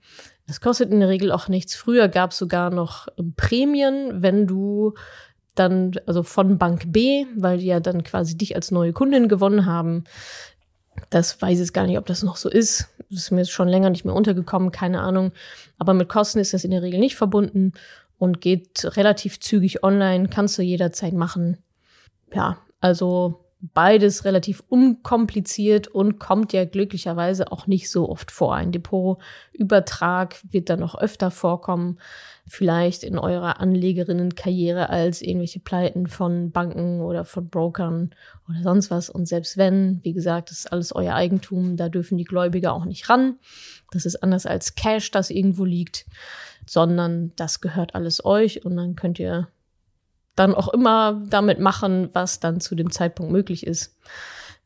Das 0.47 0.59
kostet 0.59 0.91
in 0.91 0.99
der 0.99 1.09
Regel 1.09 1.31
auch 1.31 1.47
nichts. 1.47 1.75
Früher 1.75 2.09
gab 2.09 2.31
es 2.31 2.37
sogar 2.37 2.69
noch 2.69 3.07
Prämien, 3.37 4.21
wenn 4.21 4.45
du 4.45 4.93
dann, 5.55 5.93
also 6.05 6.23
von 6.23 6.57
Bank 6.57 6.91
B, 6.91 7.25
weil 7.37 7.59
die 7.59 7.67
ja 7.67 7.79
dann 7.79 8.03
quasi 8.03 8.35
dich 8.35 8.55
als 8.55 8.71
neue 8.71 8.91
Kundin 8.91 9.27
gewonnen 9.27 9.65
haben. 9.65 10.03
Das 11.09 11.41
weiß 11.41 11.59
ich 11.59 11.73
gar 11.73 11.85
nicht, 11.85 11.97
ob 11.97 12.05
das 12.05 12.23
noch 12.23 12.35
so 12.35 12.49
ist. 12.49 12.89
Das 13.09 13.23
ist 13.23 13.31
mir 13.31 13.39
jetzt 13.39 13.51
schon 13.51 13.67
länger 13.67 13.89
nicht 13.89 14.05
mehr 14.05 14.15
untergekommen, 14.15 14.71
keine 14.71 15.01
Ahnung. 15.01 15.31
Aber 15.77 15.93
mit 15.93 16.09
Kosten 16.09 16.39
ist 16.39 16.53
das 16.53 16.63
in 16.63 16.71
der 16.71 16.81
Regel 16.81 16.99
nicht 16.99 17.15
verbunden 17.15 17.73
und 18.17 18.41
geht 18.41 18.97
relativ 18.97 19.39
zügig 19.39 19.83
online, 19.83 20.27
kannst 20.29 20.57
du 20.57 20.61
jederzeit 20.61 21.13
machen. 21.13 21.57
Ja, 22.33 22.57
also 22.79 23.42
beides 23.73 24.25
relativ 24.25 24.61
unkompliziert 24.67 25.87
und 25.87 26.19
kommt 26.19 26.51
ja 26.51 26.65
glücklicherweise 26.65 27.49
auch 27.51 27.65
nicht 27.65 27.89
so 27.89 28.09
oft 28.09 28.29
vor. 28.29 28.55
Ein 28.55 28.73
Depotübertrag 28.73 30.35
wird 30.51 30.69
dann 30.69 30.81
noch 30.81 30.95
öfter 30.95 31.31
vorkommen, 31.31 31.97
vielleicht 32.45 33.03
in 33.03 33.17
eurer 33.17 33.61
Anlegerinnenkarriere 33.61 34.89
als 34.89 35.21
irgendwelche 35.21 35.61
Pleiten 35.61 36.07
von 36.07 36.51
Banken 36.51 36.99
oder 36.99 37.23
von 37.23 37.47
Brokern 37.47 38.13
oder 38.49 38.61
sonst 38.63 38.91
was. 38.91 39.09
Und 39.09 39.27
selbst 39.27 39.55
wenn, 39.55 40.03
wie 40.03 40.13
gesagt, 40.13 40.51
das 40.51 40.59
ist 40.59 40.71
alles 40.73 40.93
euer 40.93 41.15
Eigentum, 41.15 41.77
da 41.77 41.87
dürfen 41.87 42.17
die 42.17 42.25
Gläubiger 42.25 42.73
auch 42.73 42.85
nicht 42.85 43.09
ran. 43.09 43.37
Das 43.91 44.05
ist 44.05 44.21
anders 44.21 44.45
als 44.45 44.75
Cash, 44.75 45.11
das 45.11 45.29
irgendwo 45.29 45.63
liegt, 45.63 46.05
sondern 46.65 47.31
das 47.37 47.61
gehört 47.61 47.95
alles 47.95 48.25
euch 48.25 48.65
und 48.65 48.75
dann 48.75 48.97
könnt 48.97 49.19
ihr 49.19 49.47
dann 50.35 50.55
auch 50.55 50.67
immer 50.69 51.21
damit 51.27 51.59
machen, 51.59 52.09
was 52.13 52.39
dann 52.39 52.59
zu 52.59 52.75
dem 52.75 52.91
Zeitpunkt 52.91 53.31
möglich 53.31 53.65
ist, 53.65 53.97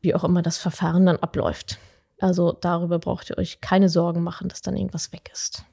wie 0.02 0.16
auch 0.16 0.24
immer 0.24 0.42
das 0.42 0.58
Verfahren 0.58 1.06
dann 1.06 1.18
abläuft. 1.18 1.80
Also 2.20 2.52
darüber 2.52 3.00
braucht 3.00 3.30
ihr 3.30 3.38
euch 3.38 3.62
keine 3.62 3.90
Sorgen 3.90 4.24
machen, 4.24 4.50
dass 4.50 4.62
dann 4.62 4.76
irgendwas 4.76 5.12
weg 5.12 5.30
ist. 5.34 5.64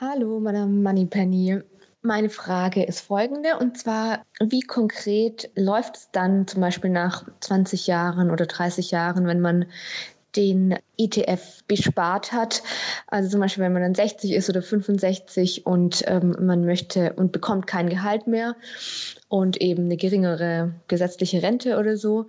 Hallo, 0.00 0.40
Madame 0.40 0.72
Moneypenny. 0.72 1.60
Meine 2.02 2.30
Frage 2.30 2.84
ist 2.84 3.00
folgende, 3.00 3.58
und 3.58 3.78
zwar, 3.78 4.22
wie 4.40 4.60
konkret 4.60 5.50
läuft 5.56 5.96
es 5.96 6.10
dann 6.12 6.46
zum 6.46 6.60
Beispiel 6.60 6.90
nach 6.90 7.24
20 7.40 7.88
Jahren 7.88 8.30
oder 8.30 8.46
30 8.46 8.92
Jahren, 8.92 9.26
wenn 9.26 9.40
man 9.40 9.66
den 10.36 10.76
ETF 10.98 11.62
bespart 11.66 12.32
hat. 12.32 12.62
Also 13.06 13.30
zum 13.30 13.40
Beispiel, 13.40 13.64
wenn 13.64 13.72
man 13.72 13.82
dann 13.82 13.94
60 13.94 14.32
ist 14.32 14.48
oder 14.48 14.62
65 14.62 15.66
und 15.66 16.04
ähm, 16.06 16.36
man 16.40 16.64
möchte 16.64 17.14
und 17.14 17.32
bekommt 17.32 17.66
kein 17.66 17.88
Gehalt 17.88 18.26
mehr 18.26 18.56
und 19.28 19.60
eben 19.60 19.84
eine 19.84 19.96
geringere 19.96 20.74
gesetzliche 20.88 21.42
Rente 21.42 21.78
oder 21.78 21.96
so. 21.96 22.26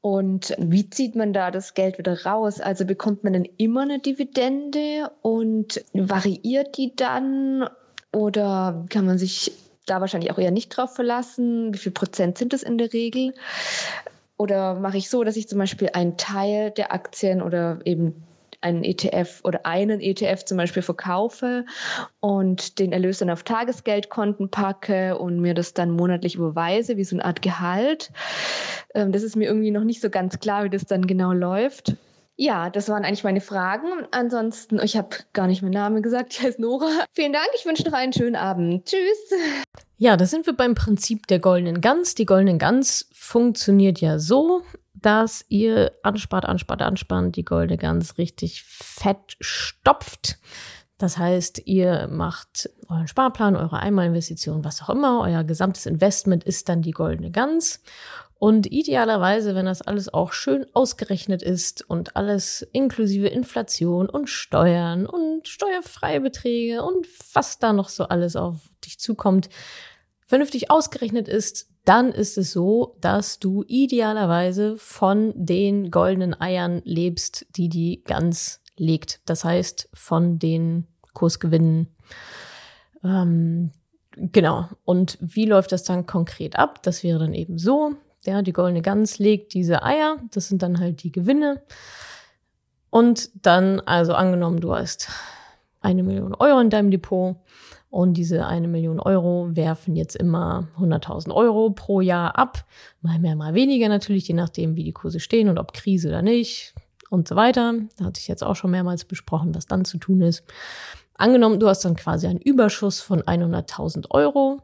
Und 0.00 0.54
wie 0.58 0.88
zieht 0.88 1.16
man 1.16 1.32
da 1.32 1.50
das 1.50 1.74
Geld 1.74 1.98
wieder 1.98 2.24
raus? 2.24 2.60
Also 2.60 2.84
bekommt 2.84 3.24
man 3.24 3.32
dann 3.32 3.46
immer 3.56 3.82
eine 3.82 3.98
Dividende 3.98 5.10
und 5.22 5.84
variiert 5.92 6.76
die 6.76 6.94
dann? 6.94 7.68
Oder 8.12 8.86
kann 8.90 9.06
man 9.06 9.18
sich 9.18 9.52
da 9.86 10.00
wahrscheinlich 10.00 10.30
auch 10.30 10.38
eher 10.38 10.50
nicht 10.50 10.70
drauf 10.70 10.94
verlassen? 10.94 11.74
Wie 11.74 11.78
viel 11.78 11.92
Prozent 11.92 12.38
sind 12.38 12.52
das 12.52 12.62
in 12.62 12.78
der 12.78 12.92
Regel? 12.92 13.34
Oder 14.38 14.74
mache 14.74 14.96
ich 14.96 15.10
so, 15.10 15.24
dass 15.24 15.36
ich 15.36 15.48
zum 15.48 15.58
Beispiel 15.58 15.90
einen 15.92 16.16
Teil 16.16 16.70
der 16.70 16.92
Aktien 16.92 17.42
oder 17.42 17.80
eben 17.84 18.24
einen 18.60 18.82
ETF 18.82 19.40
oder 19.44 19.66
einen 19.66 20.00
ETF 20.00 20.44
zum 20.44 20.56
Beispiel 20.56 20.82
verkaufe 20.82 21.64
und 22.20 22.78
den 22.78 22.92
Erlös 22.92 23.18
dann 23.18 23.30
auf 23.30 23.42
Tagesgeldkonten 23.42 24.50
packe 24.50 25.18
und 25.18 25.40
mir 25.40 25.54
das 25.54 25.74
dann 25.74 25.90
monatlich 25.90 26.34
überweise, 26.36 26.96
wie 26.96 27.04
so 27.04 27.16
eine 27.16 27.24
Art 27.24 27.42
Gehalt. 27.42 28.10
Ähm, 28.94 29.12
das 29.12 29.22
ist 29.22 29.36
mir 29.36 29.46
irgendwie 29.46 29.70
noch 29.70 29.84
nicht 29.84 30.00
so 30.00 30.10
ganz 30.10 30.38
klar, 30.40 30.64
wie 30.64 30.70
das 30.70 30.84
dann 30.86 31.06
genau 31.06 31.32
läuft. 31.32 31.94
Ja, 32.36 32.70
das 32.70 32.88
waren 32.88 33.04
eigentlich 33.04 33.24
meine 33.24 33.40
Fragen. 33.40 33.88
Ansonsten, 34.12 34.80
ich 34.80 34.96
habe 34.96 35.16
gar 35.32 35.48
nicht 35.48 35.62
meinen 35.62 35.72
Namen 35.72 36.02
gesagt. 36.02 36.32
Ich 36.32 36.42
heiße 36.42 36.60
Nora. 36.60 36.86
Vielen 37.12 37.32
Dank. 37.32 37.48
Ich 37.56 37.66
wünsche 37.66 37.84
noch 37.84 37.92
einen 37.92 38.12
schönen 38.12 38.36
Abend. 38.36 38.86
Tschüss. 38.86 39.32
Ja, 40.00 40.16
da 40.16 40.26
sind 40.26 40.46
wir 40.46 40.56
beim 40.56 40.76
Prinzip 40.76 41.26
der 41.26 41.40
goldenen 41.40 41.80
Gans. 41.80 42.14
Die 42.14 42.24
goldenen 42.24 42.58
Gans 42.58 43.10
funktioniert 43.12 44.00
ja 44.00 44.20
so, 44.20 44.62
dass 44.94 45.44
ihr 45.48 45.90
anspart, 46.04 46.44
anspart, 46.44 46.82
anspart, 46.82 47.34
die 47.34 47.44
goldene 47.44 47.78
Gans 47.78 48.16
richtig 48.16 48.62
fett 48.62 49.36
stopft. 49.40 50.38
Das 50.98 51.18
heißt, 51.18 51.62
ihr 51.66 52.08
macht 52.08 52.70
euren 52.88 53.08
Sparplan, 53.08 53.56
eure 53.56 53.80
Einmalinvestition, 53.80 54.64
was 54.64 54.82
auch 54.82 54.90
immer. 54.90 55.20
Euer 55.22 55.42
gesamtes 55.42 55.86
Investment 55.86 56.44
ist 56.44 56.68
dann 56.68 56.80
die 56.82 56.92
goldene 56.92 57.32
Gans. 57.32 57.80
Und 58.38 58.70
idealerweise, 58.70 59.56
wenn 59.56 59.66
das 59.66 59.82
alles 59.82 60.12
auch 60.14 60.32
schön 60.32 60.64
ausgerechnet 60.72 61.42
ist 61.42 61.88
und 61.90 62.14
alles 62.14 62.62
inklusive 62.72 63.26
Inflation 63.26 64.08
und 64.08 64.30
Steuern 64.30 65.06
und 65.06 65.48
steuerfreie 65.48 66.20
Beträge 66.20 66.84
und 66.84 67.06
was 67.32 67.58
da 67.58 67.72
noch 67.72 67.88
so 67.88 68.04
alles 68.04 68.36
auf 68.36 68.60
dich 68.84 69.00
zukommt, 69.00 69.48
vernünftig 70.24 70.70
ausgerechnet 70.70 71.26
ist, 71.26 71.68
dann 71.84 72.12
ist 72.12 72.38
es 72.38 72.52
so, 72.52 72.96
dass 73.00 73.40
du 73.40 73.64
idealerweise 73.66 74.76
von 74.76 75.32
den 75.34 75.90
goldenen 75.90 76.38
Eiern 76.40 76.80
lebst, 76.84 77.46
die 77.56 77.68
die 77.68 78.04
Gans 78.04 78.60
legt. 78.76 79.20
Das 79.26 79.42
heißt, 79.42 79.88
von 79.94 80.38
den 80.38 80.86
Kursgewinnen. 81.12 81.88
Ähm, 83.02 83.72
genau. 84.12 84.68
Und 84.84 85.18
wie 85.20 85.46
läuft 85.46 85.72
das 85.72 85.82
dann 85.82 86.06
konkret 86.06 86.56
ab? 86.56 86.82
Das 86.82 87.02
wäre 87.02 87.18
dann 87.18 87.34
eben 87.34 87.58
so, 87.58 87.96
ja, 88.28 88.42
die 88.42 88.52
goldene 88.52 88.82
Gans 88.82 89.18
legt 89.18 89.54
diese 89.54 89.82
Eier, 89.82 90.18
das 90.30 90.48
sind 90.48 90.62
dann 90.62 90.78
halt 90.78 91.02
die 91.02 91.10
Gewinne. 91.10 91.62
Und 92.90 93.30
dann, 93.46 93.80
also 93.80 94.14
angenommen, 94.14 94.60
du 94.60 94.74
hast 94.74 95.08
eine 95.80 96.02
Million 96.02 96.34
Euro 96.34 96.60
in 96.60 96.70
deinem 96.70 96.90
Depot 96.90 97.36
und 97.90 98.14
diese 98.14 98.46
eine 98.46 98.68
Million 98.68 99.00
Euro 99.00 99.48
werfen 99.52 99.96
jetzt 99.96 100.14
immer 100.14 100.68
100.000 100.78 101.34
Euro 101.34 101.70
pro 101.70 102.00
Jahr 102.00 102.38
ab. 102.38 102.64
Mal 103.00 103.18
mehr, 103.18 103.36
mal 103.36 103.54
weniger 103.54 103.88
natürlich, 103.88 104.28
je 104.28 104.34
nachdem, 104.34 104.76
wie 104.76 104.84
die 104.84 104.92
Kurse 104.92 105.20
stehen 105.20 105.48
und 105.48 105.58
ob 105.58 105.72
Krise 105.72 106.08
oder 106.08 106.22
nicht 106.22 106.74
und 107.10 107.28
so 107.28 107.36
weiter. 107.36 107.74
Da 107.96 108.06
hatte 108.06 108.20
ich 108.20 108.28
jetzt 108.28 108.44
auch 108.44 108.56
schon 108.56 108.70
mehrmals 108.70 109.04
besprochen, 109.04 109.54
was 109.54 109.66
dann 109.66 109.84
zu 109.84 109.98
tun 109.98 110.20
ist. 110.20 110.44
Angenommen, 111.14 111.60
du 111.60 111.68
hast 111.68 111.84
dann 111.84 111.96
quasi 111.96 112.26
einen 112.26 112.40
Überschuss 112.40 113.00
von 113.00 113.22
100.000 113.22 114.10
Euro 114.10 114.60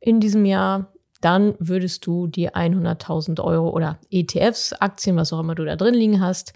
in 0.00 0.20
diesem 0.20 0.44
Jahr 0.44 0.92
dann 1.20 1.54
würdest 1.58 2.06
du 2.06 2.26
die 2.26 2.50
100.000 2.50 3.42
Euro 3.42 3.70
oder 3.70 3.98
ETFs, 4.10 4.72
Aktien, 4.72 5.16
was 5.16 5.32
auch 5.32 5.40
immer 5.40 5.54
du 5.54 5.64
da 5.64 5.76
drin 5.76 5.94
liegen 5.94 6.20
hast, 6.20 6.52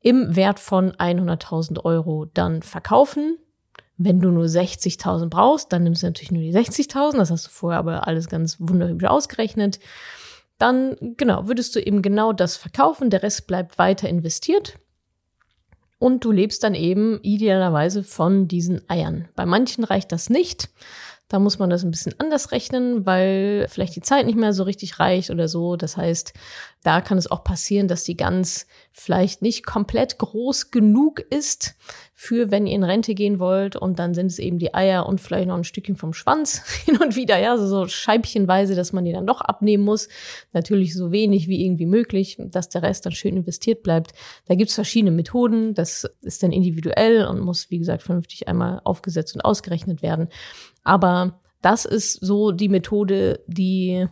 im 0.00 0.34
Wert 0.34 0.58
von 0.58 0.92
100.000 0.92 1.84
Euro 1.84 2.26
dann 2.32 2.62
verkaufen. 2.62 3.38
Wenn 3.98 4.20
du 4.20 4.30
nur 4.30 4.46
60.000 4.46 5.28
brauchst, 5.28 5.72
dann 5.72 5.82
nimmst 5.82 6.02
du 6.02 6.06
natürlich 6.06 6.32
nur 6.32 6.42
die 6.42 6.54
60.000. 6.54 7.18
Das 7.18 7.30
hast 7.30 7.46
du 7.46 7.50
vorher 7.50 7.78
aber 7.78 8.06
alles 8.06 8.28
ganz 8.28 8.58
wunderhübsch 8.58 9.04
ausgerechnet. 9.04 9.78
Dann, 10.56 10.96
genau, 11.18 11.46
würdest 11.48 11.74
du 11.76 11.80
eben 11.80 12.00
genau 12.00 12.32
das 12.32 12.56
verkaufen. 12.56 13.10
Der 13.10 13.22
Rest 13.22 13.46
bleibt 13.46 13.78
weiter 13.78 14.08
investiert. 14.08 14.78
Und 15.98 16.24
du 16.24 16.32
lebst 16.32 16.64
dann 16.64 16.74
eben 16.74 17.20
idealerweise 17.22 18.02
von 18.02 18.48
diesen 18.48 18.80
Eiern. 18.88 19.28
Bei 19.36 19.44
manchen 19.44 19.84
reicht 19.84 20.12
das 20.12 20.30
nicht. 20.30 20.70
Da 21.30 21.38
muss 21.38 21.60
man 21.60 21.70
das 21.70 21.84
ein 21.84 21.92
bisschen 21.92 22.16
anders 22.18 22.50
rechnen, 22.50 23.06
weil 23.06 23.66
vielleicht 23.68 23.94
die 23.94 24.00
Zeit 24.00 24.26
nicht 24.26 24.36
mehr 24.36 24.52
so 24.52 24.64
richtig 24.64 24.98
reicht 24.98 25.30
oder 25.30 25.46
so. 25.46 25.76
Das 25.76 25.96
heißt, 25.96 26.34
da 26.82 27.00
kann 27.00 27.18
es 27.18 27.30
auch 27.30 27.44
passieren, 27.44 27.86
dass 27.86 28.02
die 28.02 28.16
Gans 28.16 28.66
vielleicht 28.90 29.40
nicht 29.40 29.64
komplett 29.64 30.18
groß 30.18 30.72
genug 30.72 31.20
ist 31.20 31.76
für, 32.14 32.50
wenn 32.50 32.66
ihr 32.66 32.74
in 32.74 32.82
Rente 32.82 33.14
gehen 33.14 33.38
wollt. 33.38 33.76
Und 33.76 34.00
dann 34.00 34.12
sind 34.12 34.26
es 34.26 34.40
eben 34.40 34.58
die 34.58 34.74
Eier 34.74 35.06
und 35.06 35.20
vielleicht 35.20 35.46
noch 35.46 35.56
ein 35.56 35.62
Stückchen 35.62 35.94
vom 35.94 36.14
Schwanz 36.14 36.64
hin 36.84 36.96
und 36.96 37.14
wieder, 37.14 37.38
ja, 37.38 37.56
so, 37.56 37.66
so 37.66 37.86
scheibchenweise, 37.86 38.74
dass 38.74 38.92
man 38.92 39.04
die 39.04 39.12
dann 39.12 39.26
doch 39.26 39.40
abnehmen 39.40 39.84
muss. 39.84 40.08
Natürlich 40.52 40.94
so 40.94 41.12
wenig 41.12 41.46
wie 41.46 41.64
irgendwie 41.64 41.86
möglich, 41.86 42.38
dass 42.40 42.70
der 42.70 42.82
Rest 42.82 43.06
dann 43.06 43.12
schön 43.12 43.36
investiert 43.36 43.84
bleibt. 43.84 44.14
Da 44.46 44.56
gibt 44.56 44.70
es 44.70 44.74
verschiedene 44.74 45.12
Methoden. 45.12 45.74
Das 45.74 46.10
ist 46.22 46.42
dann 46.42 46.50
individuell 46.50 47.24
und 47.26 47.38
muss, 47.38 47.70
wie 47.70 47.78
gesagt, 47.78 48.02
vernünftig 48.02 48.48
einmal 48.48 48.80
aufgesetzt 48.82 49.36
und 49.36 49.42
ausgerechnet 49.42 50.02
werden. 50.02 50.28
Aber 50.90 51.38
das 51.62 51.84
ist 51.84 52.14
so 52.14 52.50
die 52.50 52.68
Methode, 52.68 53.44
die 53.46 54.08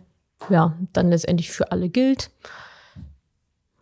ja 0.48 0.78
dann 0.92 1.10
letztendlich 1.10 1.50
für 1.50 1.72
alle 1.72 1.88
gilt. 1.88 2.30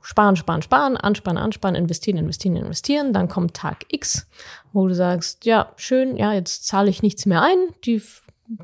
Sparen, 0.01 0.37
sparen, 0.37 0.63
sparen, 0.63 0.97
anspannen, 0.97 1.43
anspannen, 1.43 1.83
investieren, 1.83 2.17
investieren, 2.17 2.57
investieren. 2.57 3.13
Dann 3.13 3.29
kommt 3.29 3.53
Tag 3.53 3.85
X, 3.93 4.27
wo 4.73 4.89
du 4.89 4.95
sagst, 4.95 5.45
ja, 5.45 5.75
schön, 5.77 6.17
ja, 6.17 6.33
jetzt 6.33 6.67
zahle 6.67 6.89
ich 6.89 7.03
nichts 7.03 7.27
mehr 7.27 7.43
ein. 7.43 7.59
Die 7.85 8.01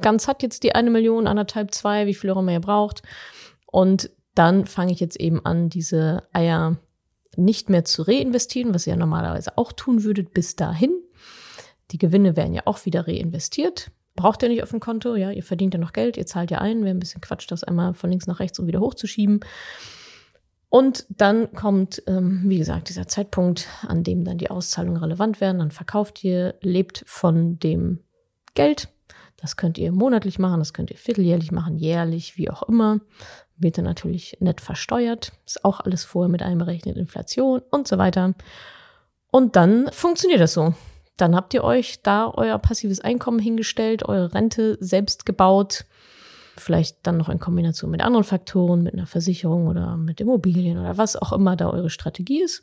ganz 0.00 0.26
hat 0.26 0.42
jetzt 0.42 0.62
die 0.62 0.74
eine 0.74 0.88
Million, 0.88 1.26
anderthalb, 1.26 1.74
zwei, 1.74 2.06
wie 2.06 2.14
viel 2.14 2.30
auch 2.30 2.38
immer 2.38 2.52
ihr 2.52 2.60
braucht. 2.60 3.02
Und 3.66 4.08
dann 4.34 4.64
fange 4.64 4.92
ich 4.92 5.00
jetzt 5.00 5.20
eben 5.20 5.44
an, 5.44 5.68
diese 5.68 6.22
Eier 6.32 6.78
nicht 7.36 7.68
mehr 7.68 7.84
zu 7.84 8.00
reinvestieren, 8.00 8.72
was 8.72 8.86
ihr 8.86 8.96
normalerweise 8.96 9.58
auch 9.58 9.72
tun 9.72 10.04
würdet 10.04 10.32
bis 10.32 10.56
dahin. 10.56 10.94
Die 11.90 11.98
Gewinne 11.98 12.34
werden 12.34 12.54
ja 12.54 12.62
auch 12.64 12.86
wieder 12.86 13.06
reinvestiert 13.06 13.90
braucht 14.14 14.42
ihr 14.42 14.48
nicht 14.48 14.62
auf 14.62 14.70
dem 14.70 14.80
Konto, 14.80 15.16
ja, 15.16 15.30
ihr 15.30 15.42
verdient 15.42 15.74
ja 15.74 15.80
noch 15.80 15.92
Geld, 15.92 16.16
ihr 16.16 16.26
zahlt 16.26 16.50
ja 16.50 16.58
ein, 16.58 16.84
wäre 16.84 16.94
ein 16.94 17.00
bisschen 17.00 17.20
Quatsch, 17.20 17.50
das 17.50 17.64
einmal 17.64 17.94
von 17.94 18.10
links 18.10 18.26
nach 18.26 18.40
rechts 18.40 18.58
und 18.58 18.66
wieder 18.66 18.80
hochzuschieben. 18.80 19.40
Und 20.68 21.04
dann 21.10 21.52
kommt, 21.52 22.02
ähm, 22.06 22.44
wie 22.46 22.56
gesagt, 22.56 22.88
dieser 22.88 23.06
Zeitpunkt, 23.06 23.68
an 23.86 24.04
dem 24.04 24.24
dann 24.24 24.38
die 24.38 24.50
Auszahlungen 24.50 25.02
relevant 25.02 25.38
werden. 25.42 25.58
Dann 25.58 25.70
verkauft 25.70 26.24
ihr, 26.24 26.54
lebt 26.62 27.04
von 27.06 27.58
dem 27.58 28.00
Geld. 28.54 28.88
Das 29.36 29.56
könnt 29.56 29.76
ihr 29.76 29.92
monatlich 29.92 30.38
machen, 30.38 30.60
das 30.60 30.72
könnt 30.72 30.90
ihr 30.90 30.96
vierteljährlich 30.96 31.52
machen, 31.52 31.76
jährlich, 31.76 32.38
wie 32.38 32.48
auch 32.48 32.62
immer. 32.62 33.00
Wird 33.56 33.76
dann 33.76 33.84
natürlich 33.84 34.38
nett 34.40 34.62
versteuert. 34.62 35.32
Ist 35.44 35.62
auch 35.62 35.80
alles 35.80 36.04
vorher 36.04 36.30
mit 36.30 36.42
einberechnet, 36.42 36.96
Inflation 36.96 37.60
und 37.70 37.86
so 37.86 37.98
weiter. 37.98 38.32
Und 39.30 39.56
dann 39.56 39.90
funktioniert 39.92 40.40
das 40.40 40.54
so. 40.54 40.74
Dann 41.16 41.36
habt 41.36 41.54
ihr 41.54 41.64
euch 41.64 42.02
da 42.02 42.32
euer 42.34 42.58
passives 42.58 43.00
Einkommen 43.00 43.38
hingestellt, 43.38 44.04
eure 44.08 44.32
Rente 44.34 44.76
selbst 44.80 45.26
gebaut. 45.26 45.84
Vielleicht 46.56 46.98
dann 47.06 47.16
noch 47.16 47.28
in 47.28 47.38
Kombination 47.38 47.90
mit 47.90 48.02
anderen 48.02 48.24
Faktoren, 48.24 48.82
mit 48.82 48.94
einer 48.94 49.06
Versicherung 49.06 49.68
oder 49.68 49.96
mit 49.96 50.20
Immobilien 50.20 50.78
oder 50.78 50.98
was 50.98 51.16
auch 51.16 51.32
immer 51.32 51.56
da 51.56 51.70
eure 51.70 51.90
Strategie 51.90 52.42
ist. 52.42 52.62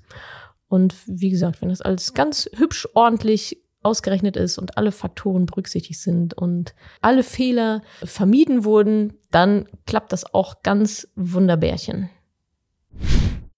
Und 0.68 0.96
wie 1.08 1.32
gesagt, 1.32 1.62
wenn 1.62 1.70
das 1.70 1.82
alles 1.82 2.14
ganz 2.14 2.50
hübsch 2.56 2.88
ordentlich 2.94 3.64
ausgerechnet 3.82 4.36
ist 4.36 4.58
und 4.58 4.78
alle 4.78 4.92
Faktoren 4.92 5.46
berücksichtigt 5.46 6.00
sind 6.00 6.34
und 6.34 6.76
alle 7.02 7.24
Fehler 7.24 7.82
vermieden 8.04 8.64
wurden, 8.64 9.14
dann 9.32 9.68
klappt 9.86 10.12
das 10.12 10.34
auch 10.34 10.62
ganz 10.64 11.08
wunderbärchen. 11.16 12.10